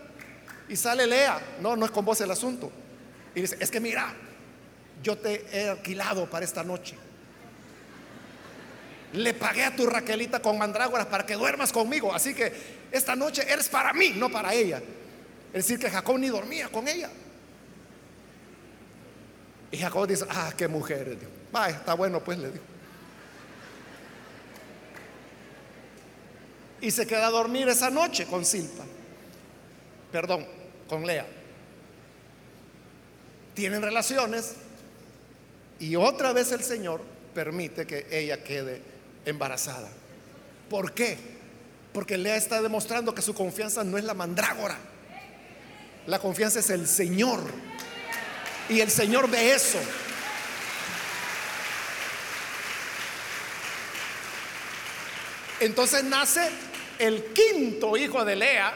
[0.70, 1.40] y sale Lea.
[1.62, 2.72] No, no es con vos el asunto.
[3.34, 4.14] Y dice, es que mira,
[5.04, 6.96] yo te he alquilado para esta noche.
[9.14, 12.14] Le pagué a tu Raquelita con mandrágoras para que duermas conmigo.
[12.14, 12.52] Así que
[12.92, 14.82] esta noche eres para mí, no para ella.
[15.54, 17.10] Es decir, que Jacob ni dormía con ella.
[19.76, 21.18] Y Jacob dice, ah, qué mujer.
[21.54, 22.64] Va, está bueno, pues le digo.
[26.86, 28.84] y se queda a dormir esa noche con Silpa.
[30.12, 30.46] Perdón,
[30.88, 31.26] con Lea.
[33.56, 34.54] tienen relaciones
[35.80, 37.02] y otra vez el Señor
[37.34, 38.82] permite que ella quede
[39.26, 39.90] embarazada.
[40.70, 41.18] ¿Por qué?
[41.92, 44.78] Porque Lea está demostrando que su confianza no es la mandrágora.
[46.06, 47.42] La confianza es el Señor.
[48.70, 49.80] Y el Señor ve eso.
[55.60, 56.50] Entonces nace
[57.00, 58.74] el quinto hijo de Lea.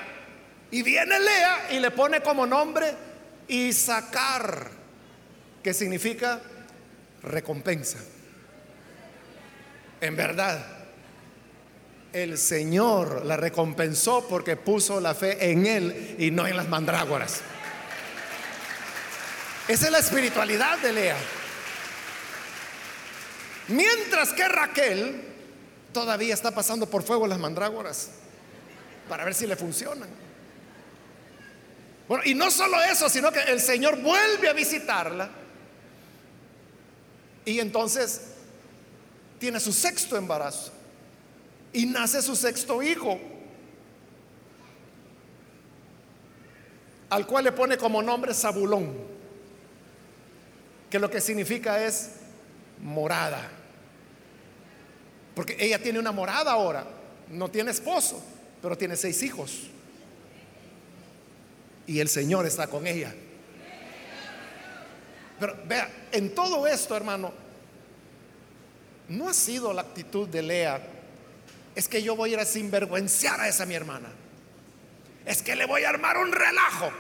[0.71, 2.93] Y viene Lea y le pone como nombre
[3.47, 4.69] Isaacar,
[5.63, 6.39] que significa
[7.23, 7.97] recompensa.
[9.99, 10.63] En verdad,
[12.13, 17.41] el Señor la recompensó porque puso la fe en Él y no en las mandrágoras.
[19.69, 21.17] Esa es la espiritualidad de Lea.
[23.67, 25.21] Mientras que Raquel
[25.93, 28.09] todavía está pasando por fuego las mandrágoras
[29.07, 30.09] para ver si le funcionan.
[32.07, 35.29] Bueno, y no solo eso, sino que el Señor vuelve a visitarla
[37.45, 38.21] y entonces
[39.37, 40.71] tiene su sexto embarazo
[41.73, 43.19] y nace su sexto hijo,
[47.11, 49.18] al cual le pone como nombre Zabulón,
[50.89, 52.11] que lo que significa es
[52.81, 53.49] morada.
[55.35, 56.85] Porque ella tiene una morada ahora,
[57.29, 58.23] no tiene esposo,
[58.61, 59.69] pero tiene seis hijos
[61.89, 63.11] y el Señor está con ella.
[65.39, 67.33] Pero vea, en todo esto, hermano,
[69.07, 70.83] no ha sido la actitud de Lea,
[71.73, 74.09] es que yo voy a ir a sinvergüenciar a esa mi hermana.
[75.25, 76.91] Es que le voy a armar un relajo.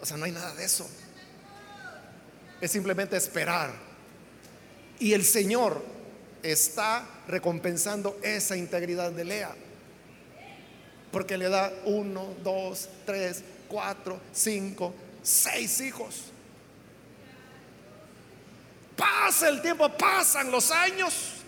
[0.00, 0.90] O sea, no hay nada de eso.
[2.60, 3.72] Es simplemente esperar.
[4.98, 5.82] Y el Señor
[6.42, 9.54] está recompensando esa integridad de Lea.
[11.10, 16.24] Porque le da uno, dos, tres, cuatro, cinco, seis hijos.
[18.96, 21.40] Pasa el tiempo, pasan los años.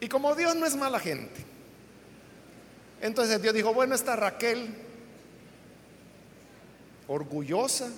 [0.00, 1.44] Y como Dios no es mala gente,
[3.00, 4.74] entonces Dios dijo, bueno, está Raquel,
[7.06, 7.90] orgullosa,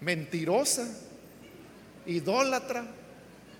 [0.00, 0.86] mentirosa,
[2.06, 2.84] idólatra,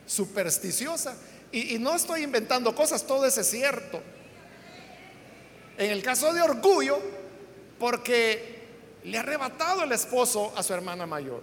[0.06, 1.16] supersticiosa.
[1.52, 4.02] Y, no estoy inventando cosas, todo eso es cierto.
[5.78, 6.98] En el caso de orgullo,
[7.78, 8.56] porque
[9.04, 11.42] le ha arrebatado el esposo a su hermana mayor.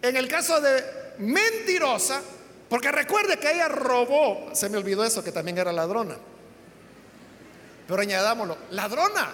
[0.00, 0.82] En el caso de
[1.18, 2.22] mentirosa,
[2.68, 6.16] porque recuerde que ella robó, se me olvidó eso, que también era ladrona.
[7.86, 9.30] Pero añadámoslo, ladrona.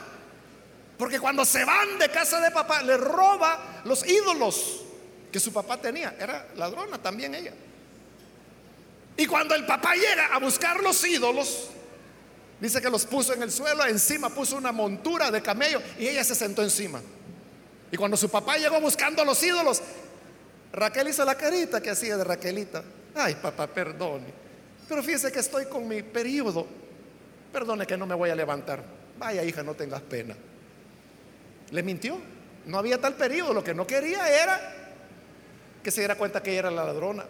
[0.99, 4.82] Porque cuando se van de casa de papá, le roba los ídolos
[5.30, 6.16] que su papá tenía.
[6.18, 7.53] Era ladrona también ella.
[9.16, 11.68] Y cuando el papá llega a buscar los ídolos,
[12.61, 16.24] dice que los puso en el suelo, encima puso una montura de camello y ella
[16.24, 17.01] se sentó encima.
[17.90, 19.80] Y cuando su papá llegó buscando los ídolos,
[20.72, 22.82] Raquel hizo la carita que hacía de Raquelita.
[23.14, 24.26] Ay, papá, perdone.
[24.88, 26.66] Pero fíjese que estoy con mi periodo.
[27.53, 28.82] Perdone que no me voy a levantar.
[29.18, 30.36] Vaya, hija, no tengas pena.
[31.71, 32.19] Le mintió.
[32.66, 33.55] No había tal periodo.
[33.55, 34.75] Lo que no quería era
[35.83, 37.25] que se diera cuenta que ella era la ladrona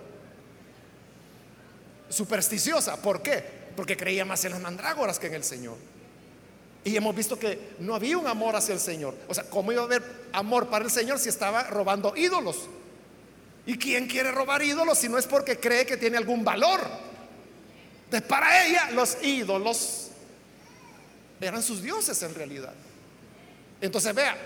[2.09, 3.01] supersticiosa.
[3.01, 3.45] ¿Por qué?
[3.76, 5.76] Porque creía más en las mandrágoras que en el Señor.
[6.84, 9.14] Y hemos visto que no había un amor hacia el Señor.
[9.28, 12.68] O sea, ¿cómo iba a haber amor para el Señor si estaba robando ídolos?
[13.66, 16.80] ¿Y quién quiere robar ídolos si no es porque cree que tiene algún valor?
[18.05, 20.09] Entonces, para ella los ídolos
[21.41, 22.72] eran sus dioses en realidad.
[23.80, 24.36] Entonces, vea,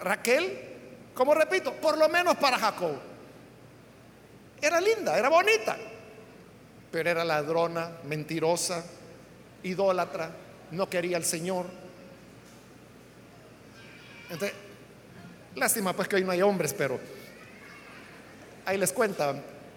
[0.00, 0.58] Raquel,
[1.14, 2.96] como repito, por lo menos para Jacob,
[4.60, 5.76] era linda, era bonita
[6.92, 8.84] pero era ladrona, mentirosa,
[9.62, 10.30] idólatra,
[10.72, 11.64] no quería al Señor.
[14.28, 14.52] Entonces,
[15.56, 17.00] lástima pues que hoy no hay hombres, pero
[18.66, 19.34] ahí les cuenta,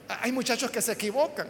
[0.10, 1.48] hay muchachos que se equivocan.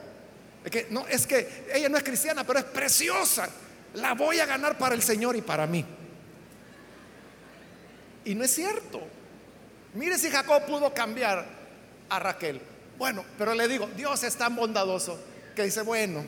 [0.64, 3.50] Es que, no, es que ella no es cristiana, pero es preciosa.
[3.96, 5.84] La voy a ganar para el Señor y para mí.
[8.26, 9.02] Y no es cierto.
[9.94, 11.46] Mire si Jacob pudo cambiar
[12.10, 12.60] a Raquel.
[12.98, 15.18] Bueno, pero le digo, Dios es tan bondadoso
[15.56, 16.26] que dice, bueno,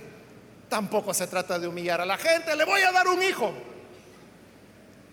[0.69, 3.53] tampoco se trata de humillar a la gente, le voy a dar un hijo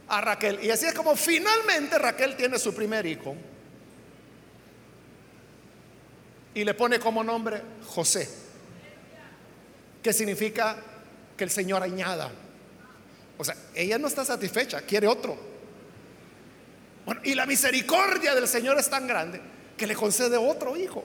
[0.08, 0.60] a Raquel.
[0.62, 3.34] Y así es como finalmente Raquel tiene su primer hijo.
[6.54, 8.28] Y le pone como nombre José,
[10.02, 10.76] que significa
[11.36, 12.30] que el Señor añada.
[13.36, 15.53] O sea, ella no está satisfecha, quiere otro.
[17.22, 19.40] Y la misericordia del Señor es tan grande
[19.76, 21.04] que le concede otro hijo.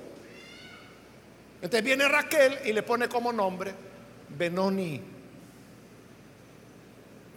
[1.56, 3.74] Entonces viene Raquel y le pone como nombre
[4.38, 5.02] Benoni,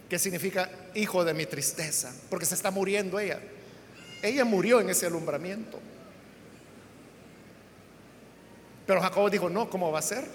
[0.07, 3.39] que significa hijo de mi tristeza, porque se está muriendo ella.
[4.21, 5.79] Ella murió en ese alumbramiento.
[8.85, 10.25] Pero Jacob dijo, no, ¿cómo va a ser?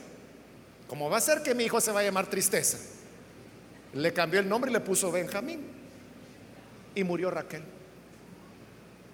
[0.86, 2.78] ¿Cómo va a ser que mi hijo se va a llamar tristeza?
[3.94, 5.60] Le cambió el nombre y le puso Benjamín.
[6.94, 7.62] Y murió Raquel.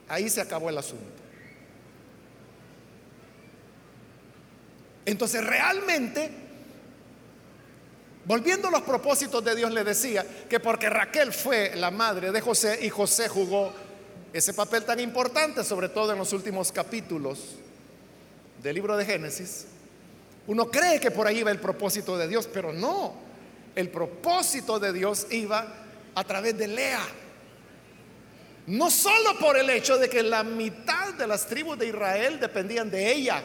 [0.09, 1.05] Ahí se acabó el asunto.
[5.07, 6.30] Entonces realmente,
[8.24, 12.40] volviendo a los propósitos de Dios, le decía que porque Raquel fue la madre de
[12.40, 13.72] José y José jugó
[14.32, 17.57] ese papel tan importante, sobre todo en los últimos capítulos
[18.62, 19.66] del libro de Génesis,
[20.46, 23.14] uno cree que por ahí va el propósito de Dios, pero no.
[23.74, 25.66] El propósito de Dios iba
[26.14, 27.00] a través de Lea.
[28.66, 32.90] No solo por el hecho de que la mitad de las tribus de Israel dependían
[32.90, 33.42] de ella,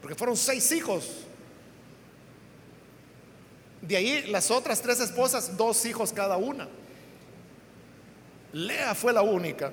[0.00, 1.26] porque fueron seis hijos.
[3.82, 6.66] De ahí las otras tres esposas, dos hijos cada una.
[8.52, 9.72] Lea fue la única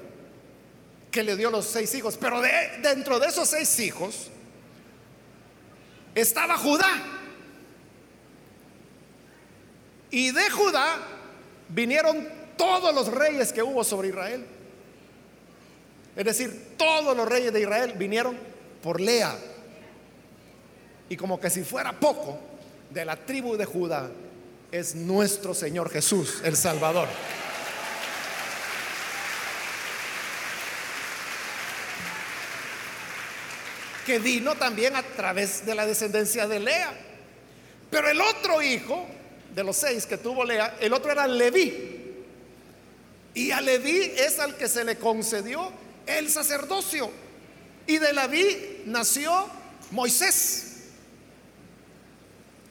[1.09, 4.29] que le dio los seis hijos, pero de, dentro de esos seis hijos
[6.15, 7.01] estaba Judá.
[10.11, 10.97] Y de Judá
[11.69, 14.45] vinieron todos los reyes que hubo sobre Israel.
[16.15, 18.37] Es decir, todos los reyes de Israel vinieron
[18.81, 19.35] por Lea.
[21.09, 22.39] Y como que si fuera poco,
[22.89, 24.09] de la tribu de Judá
[24.71, 27.09] es nuestro Señor Jesús, el Salvador.
[34.05, 36.91] que vino también a través de la descendencia de Lea.
[37.89, 39.07] Pero el otro hijo
[39.55, 41.92] de los seis que tuvo Lea, el otro era Leví.
[43.33, 45.71] Y a Leví es al que se le concedió
[46.05, 47.09] el sacerdocio.
[47.87, 49.47] Y de Leví nació
[49.91, 50.69] Moisés.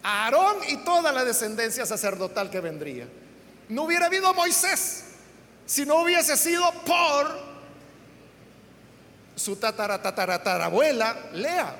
[0.03, 3.07] Aarón y toda la descendencia sacerdotal que vendría.
[3.69, 5.05] No hubiera habido Moisés
[5.65, 7.53] si no hubiese sido por
[9.35, 11.75] su tatara, tatara, abuela Lea.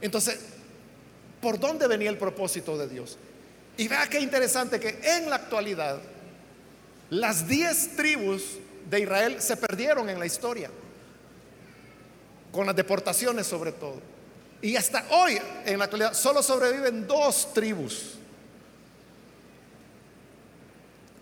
[0.00, 0.38] Entonces,
[1.40, 3.18] ¿por dónde venía el propósito de Dios?
[3.76, 6.00] Y vea qué interesante que en la actualidad
[7.10, 10.70] las diez tribus de Israel se perdieron en la historia,
[12.52, 14.00] con las deportaciones sobre todo.
[14.60, 18.14] Y hasta hoy, en la actualidad, solo sobreviven dos tribus.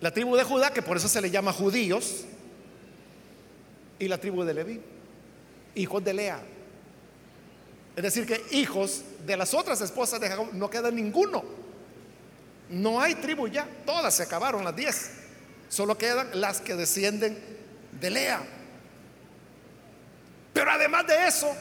[0.01, 2.25] La tribu de Judá, que por eso se le llama judíos,
[3.99, 4.81] y la tribu de Leví,
[5.75, 6.41] hijos de Lea.
[7.95, 11.43] Es decir, que hijos de las otras esposas de Jacob no queda ninguno.
[12.69, 15.11] No hay tribu ya, todas se acabaron las diez.
[15.69, 17.39] Solo quedan las que descienden
[18.01, 18.43] de Lea.
[20.53, 21.55] Pero además de eso,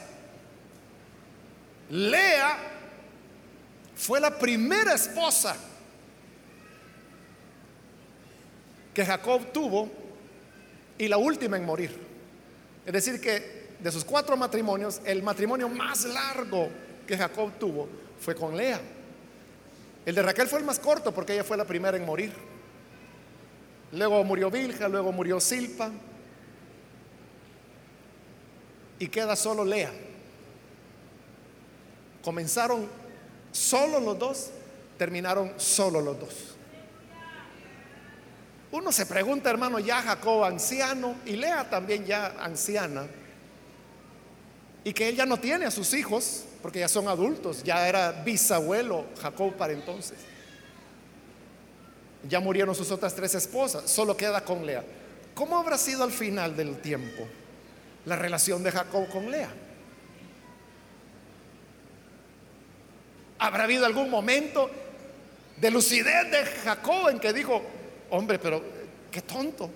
[1.89, 2.57] Lea
[3.95, 5.55] fue la primera esposa
[8.93, 9.91] que Jacob tuvo
[10.97, 11.97] y la última en morir.
[12.85, 16.69] Es decir, que de sus cuatro matrimonios, el matrimonio más largo
[17.05, 17.89] que Jacob tuvo
[18.19, 18.79] fue con Lea.
[20.05, 22.31] El de Raquel fue el más corto porque ella fue la primera en morir.
[23.91, 25.91] Luego murió Vilja, luego murió Silpa.
[28.99, 29.91] Y queda solo Lea.
[32.23, 32.87] Comenzaron
[33.51, 34.49] solo los dos,
[34.97, 36.55] terminaron solo los dos.
[38.71, 43.07] Uno se pregunta, hermano, ya Jacob anciano y Lea también ya anciana,
[44.83, 48.11] y que él ya no tiene a sus hijos, porque ya son adultos, ya era
[48.11, 50.17] bisabuelo Jacob para entonces.
[52.27, 54.83] Ya murieron sus otras tres esposas, solo queda con Lea.
[55.33, 57.27] ¿Cómo habrá sido al final del tiempo
[58.05, 59.49] la relación de Jacob con Lea?
[63.37, 64.69] ¿Habrá habido algún momento
[65.57, 67.61] de lucidez de Jacob en que dijo,
[68.09, 68.61] hombre, pero
[69.11, 69.69] qué tonto.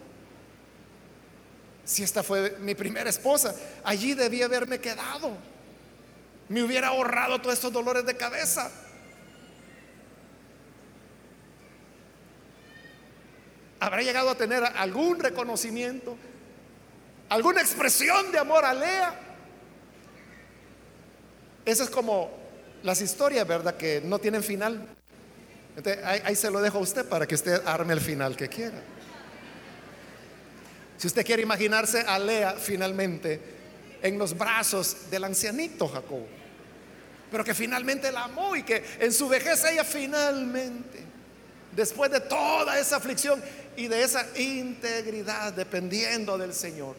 [1.86, 5.32] Si esta fue mi primera esposa, allí debía haberme quedado.
[6.50, 8.70] Me hubiera ahorrado todos estos dolores de cabeza.
[13.80, 16.18] ¿Habrá llegado a tener algún reconocimiento?
[17.30, 19.20] ¿Alguna expresión de amor a Lea?
[21.66, 22.32] Esa es como
[22.84, 23.78] las historias, ¿verdad?
[23.78, 24.96] Que no tienen final
[26.04, 28.82] ahí, se lo dejo a usted para que usted arme el final que quiera.
[30.98, 33.40] Si usted quiere imaginarse a Lea finalmente
[34.02, 36.26] en los brazos del ancianito Jacob,
[37.32, 41.04] pero que finalmente la amó y que en su vejez ella finalmente,
[41.80, 43.42] después de toda esa aflicción
[43.78, 46.98] y de esa integridad dependiendo del Señor,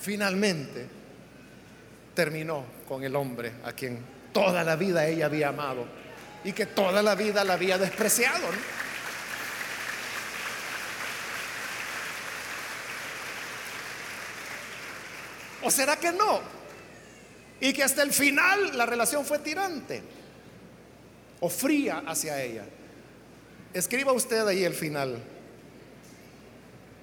[0.00, 0.88] finalmente
[2.14, 5.86] terminó con el hombre a quien toda la vida ella había amado
[6.42, 8.44] y que toda la vida la había despreciado.
[15.62, 16.40] ¿O será que no?
[17.60, 20.02] Y que hasta el final la relación fue tirante
[21.38, 22.64] o fría hacia ella.
[23.74, 25.22] Escriba usted ahí el final.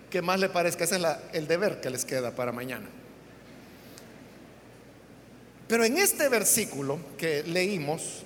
[0.09, 1.03] Que más le parezca, ese es
[1.33, 2.87] el deber que les queda para mañana.
[5.67, 8.23] Pero en este versículo que leímos,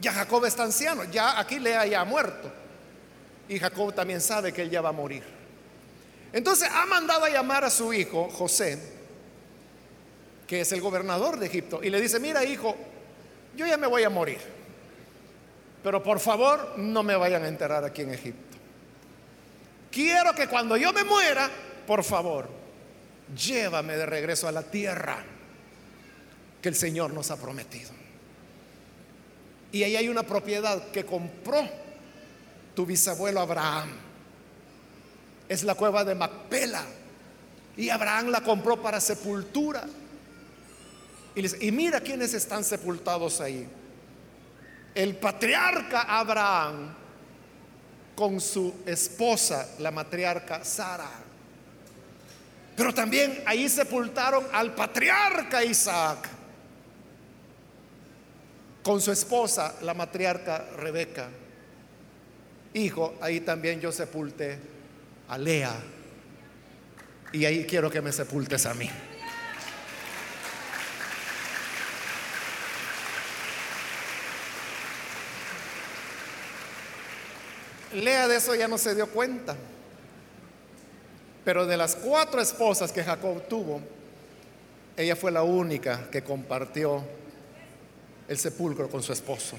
[0.00, 2.52] ya Jacob está anciano, ya aquí Lea ya ha muerto.
[3.48, 5.22] Y Jacob también sabe que él ya va a morir.
[6.32, 8.78] Entonces ha mandado a llamar a su hijo José,
[10.46, 12.76] que es el gobernador de Egipto, y le dice, mira hijo,
[13.56, 14.38] yo ya me voy a morir,
[15.84, 18.56] pero por favor no me vayan a enterrar aquí en Egipto.
[19.92, 21.50] Quiero que cuando yo me muera,
[21.86, 22.48] por favor,
[23.36, 25.22] llévame de regreso a la tierra
[26.62, 27.90] que el Señor nos ha prometido.
[29.72, 31.68] Y ahí hay una propiedad que compró
[32.74, 33.90] tu bisabuelo Abraham.
[35.50, 36.82] Es la cueva de Macpela.
[37.76, 39.84] Y Abraham la compró para sepultura.
[41.34, 43.68] Y, y mira quiénes están sepultados ahí.
[44.94, 46.94] El patriarca Abraham
[48.14, 51.10] con su esposa, la matriarca Sara.
[52.76, 56.28] Pero también ahí sepultaron al patriarca Isaac
[58.82, 61.28] con su esposa, la matriarca Rebeca.
[62.74, 64.58] Hijo, ahí también yo sepulté
[65.28, 65.72] a Lea.
[67.32, 68.88] Y ahí quiero que me sepultes a mí.
[77.94, 79.56] Lea de eso ya no se dio cuenta.
[81.44, 83.80] Pero de las cuatro esposas que Jacob tuvo,
[84.96, 87.04] ella fue la única que compartió
[88.28, 89.56] el sepulcro con su esposo.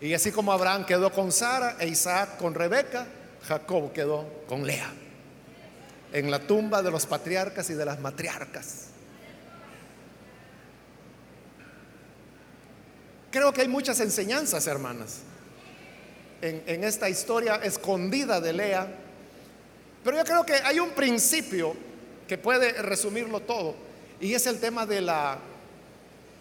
[0.00, 3.06] Y así como Abraham quedó con Sara e Isaac con Rebeca,
[3.42, 4.92] Jacob quedó con Lea.
[6.12, 8.86] En la tumba de los patriarcas y de las matriarcas.
[13.30, 15.20] Creo que hay muchas enseñanzas, hermanas,
[16.42, 18.86] en, esta historia escondida de Lea.
[20.04, 21.74] Pero yo creo que hay un principio
[22.28, 23.74] que puede resumirlo todo.
[24.20, 25.38] Y es el tema de la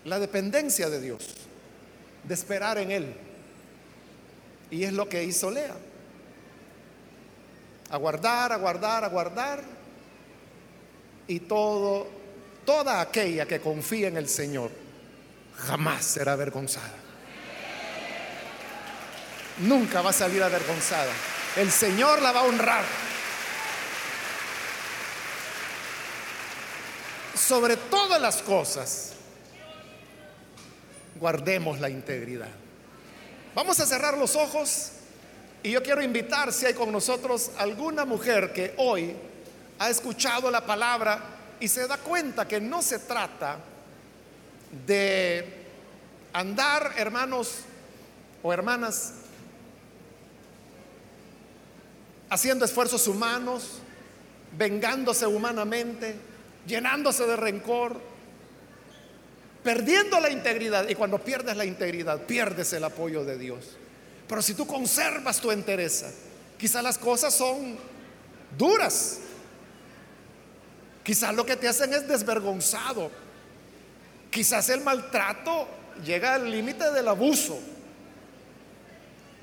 [0.05, 1.35] la dependencia de Dios,
[2.23, 3.13] de esperar en Él.
[4.71, 5.75] Y es lo que hizo Lea.
[7.89, 9.63] Aguardar, aguardar, aguardar.
[11.27, 12.07] Y todo,
[12.65, 14.69] toda aquella que confía en el Señor
[15.55, 17.04] jamás será avergonzada.
[19.59, 21.11] Nunca va a salir avergonzada.
[21.55, 22.83] El Señor la va a honrar.
[27.33, 29.11] Sobre todas las cosas,
[31.19, 32.49] guardemos la integridad.
[33.53, 34.91] Vamos a cerrar los ojos
[35.63, 39.15] y yo quiero invitar si hay con nosotros alguna mujer que hoy
[39.79, 41.19] ha escuchado la palabra
[41.59, 43.57] y se da cuenta que no se trata
[44.85, 45.65] de
[46.33, 47.59] andar, hermanos
[48.43, 49.13] o hermanas,
[52.35, 53.79] haciendo esfuerzos humanos,
[54.57, 56.15] vengándose humanamente,
[56.67, 57.99] llenándose de rencor,
[59.63, 60.87] perdiendo la integridad.
[60.89, 63.77] Y cuando pierdes la integridad, pierdes el apoyo de Dios.
[64.27, 66.11] Pero si tú conservas tu entereza,
[66.57, 67.77] quizás las cosas son
[68.57, 69.19] duras.
[71.03, 73.11] Quizás lo que te hacen es desvergonzado.
[74.29, 75.69] Quizás el maltrato
[76.03, 77.57] llega al límite del abuso.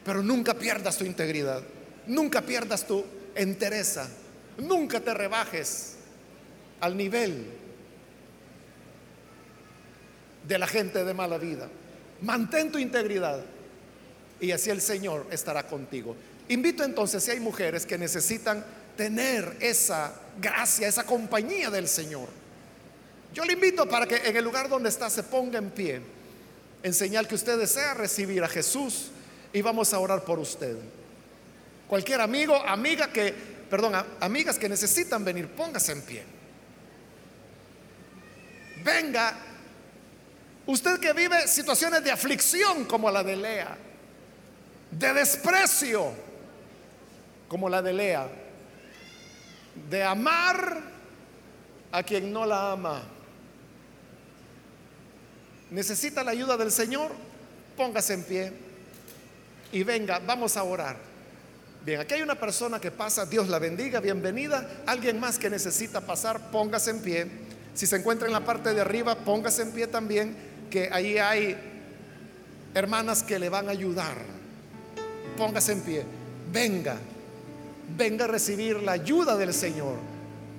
[0.04, 1.62] Pero nunca pierdas tu integridad.
[2.06, 4.08] Nunca pierdas tu entereza.
[4.58, 5.94] Nunca te rebajes
[6.80, 7.46] al nivel
[10.46, 11.68] de la gente de mala vida.
[12.22, 13.40] Mantén tu integridad
[14.40, 16.16] y así el Señor estará contigo.
[16.48, 18.64] Invito entonces, si hay mujeres que necesitan
[18.96, 22.28] tener esa gracia, esa compañía del Señor,
[23.32, 26.00] yo le invito para que en el lugar donde está se ponga en pie,
[26.82, 29.10] en señal que usted desea recibir a Jesús
[29.52, 30.76] y vamos a orar por usted.
[31.92, 33.34] Cualquier amigo, amiga que,
[33.68, 36.24] perdón, amigas que necesitan venir, póngase en pie.
[38.82, 39.36] Venga
[40.64, 43.76] Usted que vive situaciones de aflicción como la de Lea,
[44.90, 46.14] de desprecio
[47.46, 48.26] como la de Lea,
[49.90, 50.80] de amar
[51.92, 53.02] a quien no la ama.
[55.70, 57.10] ¿Necesita la ayuda del Señor?
[57.76, 58.52] Póngase en pie
[59.72, 61.11] y venga, vamos a orar.
[61.84, 64.84] Bien, aquí hay una persona que pasa, Dios la bendiga, bienvenida.
[64.86, 67.26] Alguien más que necesita pasar, póngase en pie.
[67.74, 70.36] Si se encuentra en la parte de arriba, póngase en pie también
[70.70, 71.56] que ahí hay
[72.72, 74.14] hermanas que le van a ayudar.
[75.36, 76.04] Póngase en pie.
[76.52, 76.94] Venga,
[77.96, 79.96] venga a recibir la ayuda del Señor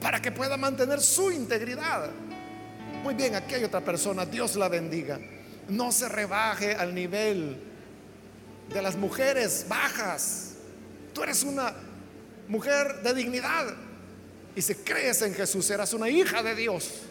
[0.02, 2.10] para que pueda mantener su integridad.
[3.02, 5.20] Muy bien, aquí hay otra persona, Dios la bendiga.
[5.70, 7.62] No se rebaje al nivel
[8.74, 10.53] de las mujeres bajas.
[11.14, 11.74] Tú eres una
[12.48, 13.74] mujer de dignidad.
[14.56, 17.02] Y si crees en Jesús, serás una hija de Dios.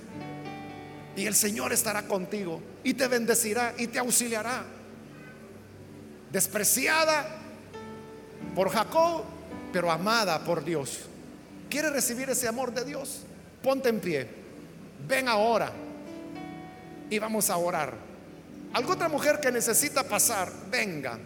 [1.16, 4.64] Y el Señor estará contigo y te bendecirá y te auxiliará.
[6.30, 7.26] Despreciada
[8.54, 9.24] por Jacob,
[9.72, 11.00] pero amada por Dios.
[11.68, 13.20] ¿Quieres recibir ese amor de Dios?
[13.62, 14.26] Ponte en pie.
[15.06, 15.72] Ven ahora
[17.10, 17.94] y vamos a orar.
[18.72, 20.50] ¿Alguna otra mujer que necesita pasar?
[20.70, 21.18] Venga.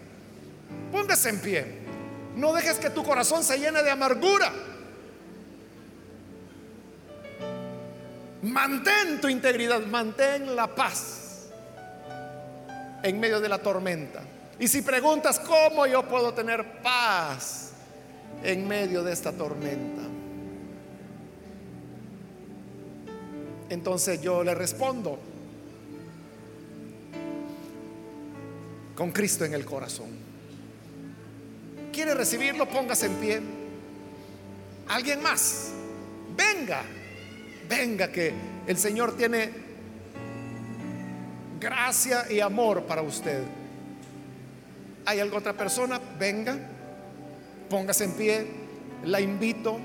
[0.91, 1.86] Póngase en pie.
[2.37, 4.53] No dejes que tu corazón se llene de amargura.
[8.43, 11.49] Mantén tu integridad, mantén la paz
[13.03, 14.23] en medio de la tormenta.
[14.59, 17.73] Y si preguntas cómo yo puedo tener paz
[18.43, 20.03] en medio de esta tormenta,
[23.71, 25.19] entonces yo le respondo
[28.95, 30.26] con Cristo en el corazón.
[31.97, 32.69] ¿Quiere recibirlo?
[32.69, 33.41] Póngase en pie.
[34.87, 35.71] ¿Alguien más?
[36.37, 36.83] Venga.
[37.71, 38.35] Venga que
[38.67, 39.49] el Señor tiene
[41.59, 43.43] gracia y amor para usted.
[45.07, 45.99] ¿Hay alguna otra persona?
[46.19, 46.59] Venga,
[47.71, 48.47] póngase en pie,
[49.05, 49.79] la invito.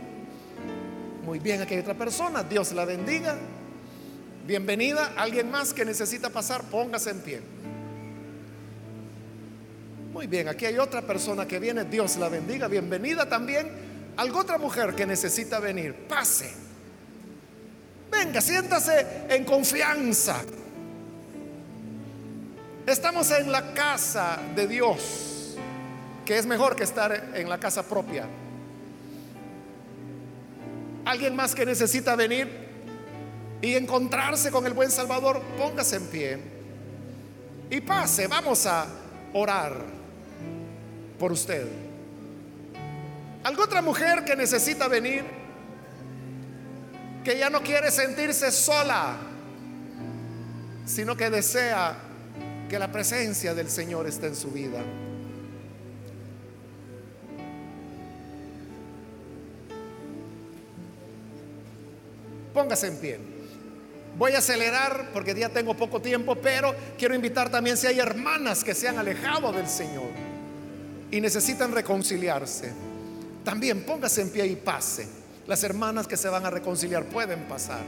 [1.23, 3.37] Muy bien, aquí hay otra persona, Dios la bendiga.
[4.45, 7.41] Bienvenida, alguien más que necesita pasar, póngase en pie.
[10.11, 13.71] Muy bien, aquí hay otra persona que viene, Dios la bendiga, bienvenida también.
[14.17, 16.53] Alguna otra mujer que necesita venir, pase.
[18.11, 20.41] Venga, siéntase en confianza.
[22.85, 25.55] Estamos en la casa de Dios,
[26.25, 28.27] que es mejor que estar en la casa propia.
[31.05, 32.49] Alguien más que necesita venir
[33.61, 36.37] y encontrarse con el buen Salvador, póngase en pie
[37.69, 38.27] y pase.
[38.27, 38.87] Vamos a
[39.31, 40.00] orar
[41.21, 41.67] por usted.
[43.43, 45.23] ¿Alguna otra mujer que necesita venir?
[47.23, 49.15] que ya no quiere sentirse sola,
[50.85, 51.95] sino que desea
[52.67, 54.79] que la presencia del Señor esté en su vida.
[62.53, 63.19] Póngase en pie.
[64.17, 68.63] Voy a acelerar porque ya tengo poco tiempo, pero quiero invitar también si hay hermanas
[68.63, 70.30] que se han alejado del Señor
[71.11, 72.71] y necesitan reconciliarse.
[73.43, 75.07] También póngase en pie y pase.
[75.45, 77.81] Las hermanas que se van a reconciliar pueden pasar.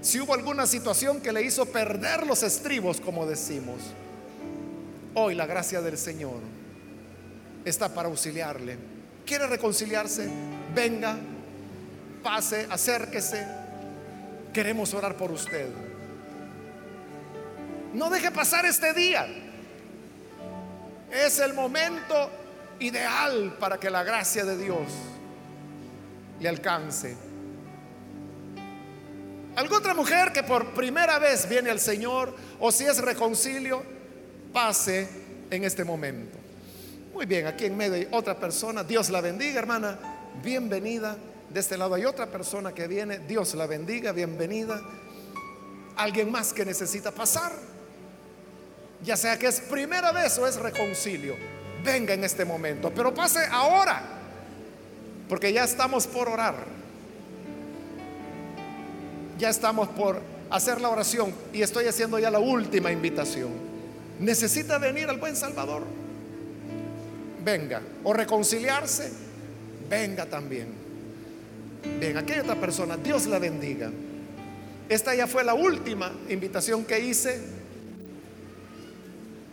[0.00, 3.80] Si hubo alguna situación que le hizo perder los estribos, como decimos,
[5.14, 6.40] hoy la gracia del Señor
[7.64, 8.76] está para auxiliarle.
[9.24, 10.28] ¿Quiere reconciliarse?
[10.74, 11.16] Venga,
[12.22, 13.46] pase, acérquese.
[14.52, 15.70] Queremos orar por usted.
[17.94, 19.26] No deje pasar este día.
[21.10, 22.30] Es el momento
[22.80, 24.88] ideal para que la gracia de Dios
[26.40, 27.16] le alcance.
[29.56, 33.82] ¿Alguna otra mujer que por primera vez viene al Señor o si es reconcilio,
[34.52, 35.08] pase
[35.50, 36.38] en este momento?
[37.12, 38.82] Muy bien, aquí en medio hay otra persona.
[38.82, 39.96] Dios la bendiga, hermana.
[40.42, 41.16] Bienvenida.
[41.48, 43.20] De este lado hay otra persona que viene.
[43.20, 44.82] Dios la bendiga, bienvenida.
[45.96, 47.52] Alguien más que necesita pasar.
[49.04, 51.36] Ya sea que es primera vez o es reconcilio.
[51.84, 54.02] Venga en este momento, pero pase ahora
[55.28, 56.54] porque ya estamos por orar.
[59.38, 60.20] Ya estamos por
[60.50, 63.50] hacer la oración y estoy haciendo ya la última invitación.
[64.20, 65.82] ¿Necesita venir al buen Salvador?
[67.44, 67.82] Venga.
[68.04, 69.12] O reconciliarse,
[69.90, 70.68] venga también.
[72.00, 73.90] Bien, aquella otra persona, Dios la bendiga.
[74.88, 77.40] Esta ya fue la última invitación que hice.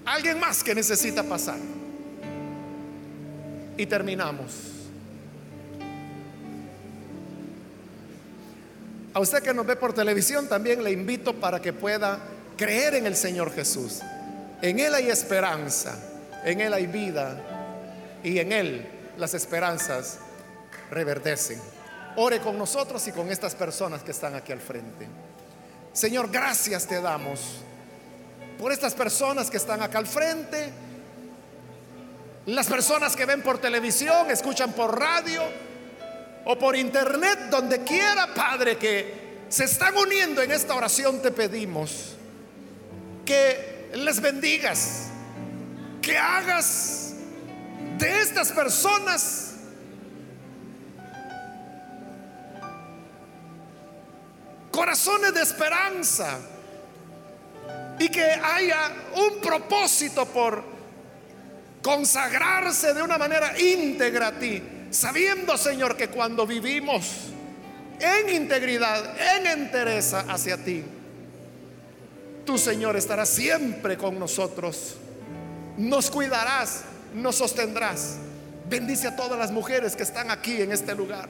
[0.05, 1.57] Alguien más que necesita pasar.
[3.78, 4.72] Y terminamos.
[9.13, 12.19] A usted que nos ve por televisión también le invito para que pueda
[12.55, 13.99] creer en el Señor Jesús.
[14.61, 15.97] En Él hay esperanza,
[16.45, 17.41] en Él hay vida
[18.24, 20.19] y en Él las esperanzas
[20.89, 21.59] reverdecen.
[22.15, 25.07] Ore con nosotros y con estas personas que están aquí al frente.
[25.93, 27.39] Señor, gracias te damos
[28.57, 30.69] por estas personas que están acá al frente,
[32.55, 35.43] las personas que ven por televisión, escuchan por radio
[36.45, 42.15] o por internet, donde quiera, Padre, que se están uniendo en esta oración, te pedimos
[43.25, 45.07] que les bendigas,
[46.01, 47.13] que hagas
[47.97, 49.51] de estas personas
[54.91, 56.37] razones de esperanza
[57.97, 60.61] y que haya un propósito por
[61.82, 64.61] consagrarse de una manera íntegra a ti,
[64.91, 67.32] sabiendo, Señor, que cuando vivimos
[67.99, 70.84] en integridad, en entereza hacia ti,
[72.45, 74.95] tu Señor estará siempre con nosotros,
[75.77, 78.17] nos cuidarás, nos sostendrás.
[78.69, 81.27] Bendice a todas las mujeres que están aquí en este lugar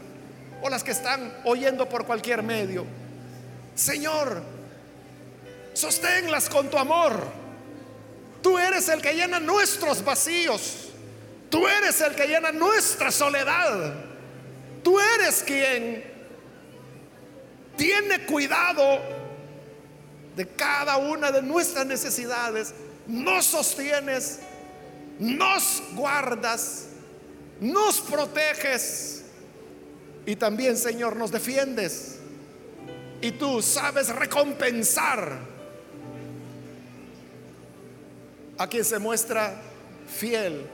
[0.62, 2.86] o las que están oyendo por cualquier medio.
[3.76, 4.44] Señor,
[5.74, 7.41] sosténlas con tu amor.
[8.42, 10.90] Tú eres el que llena nuestros vacíos.
[11.50, 13.94] Tú eres el que llena nuestra soledad.
[14.84, 16.04] Tú eres quien
[17.78, 19.00] tiene cuidado
[20.36, 22.74] de cada una de nuestras necesidades.
[23.08, 24.40] Nos sostienes,
[25.20, 26.88] nos guardas,
[27.60, 29.24] nos proteges
[30.26, 32.18] y también, Señor, nos defiendes.
[33.22, 35.51] Y tú sabes recompensar
[38.62, 39.56] a quien se muestra
[40.08, 40.70] fiel,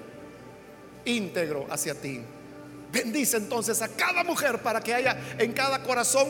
[1.06, 2.22] íntegro hacia ti.
[2.92, 6.28] Bendice entonces a cada mujer para que haya en cada corazón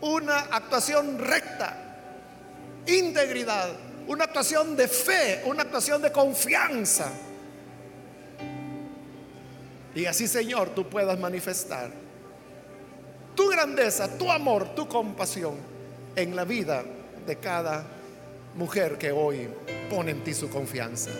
[0.00, 1.76] una actuación recta,
[2.86, 3.68] integridad,
[4.06, 7.10] una actuación de fe, una actuación de confianza.
[9.94, 11.90] Y así, Señor, tú puedas manifestar
[13.34, 15.56] tu grandeza, tu amor, tu compasión
[16.14, 16.82] en la vida
[17.26, 17.95] de cada
[18.56, 19.48] mujer que hoy
[19.90, 21.10] pone en ti su confianza.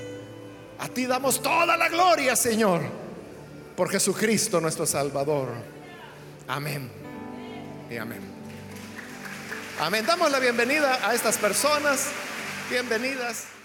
[0.78, 2.82] A ti damos toda la gloria, Señor,
[3.76, 5.48] por Jesucristo nuestro Salvador.
[6.48, 6.90] Amén.
[7.90, 8.20] Y amén.
[9.80, 10.04] Amén.
[10.06, 12.08] Damos la bienvenida a estas personas.
[12.70, 13.55] Bienvenidas.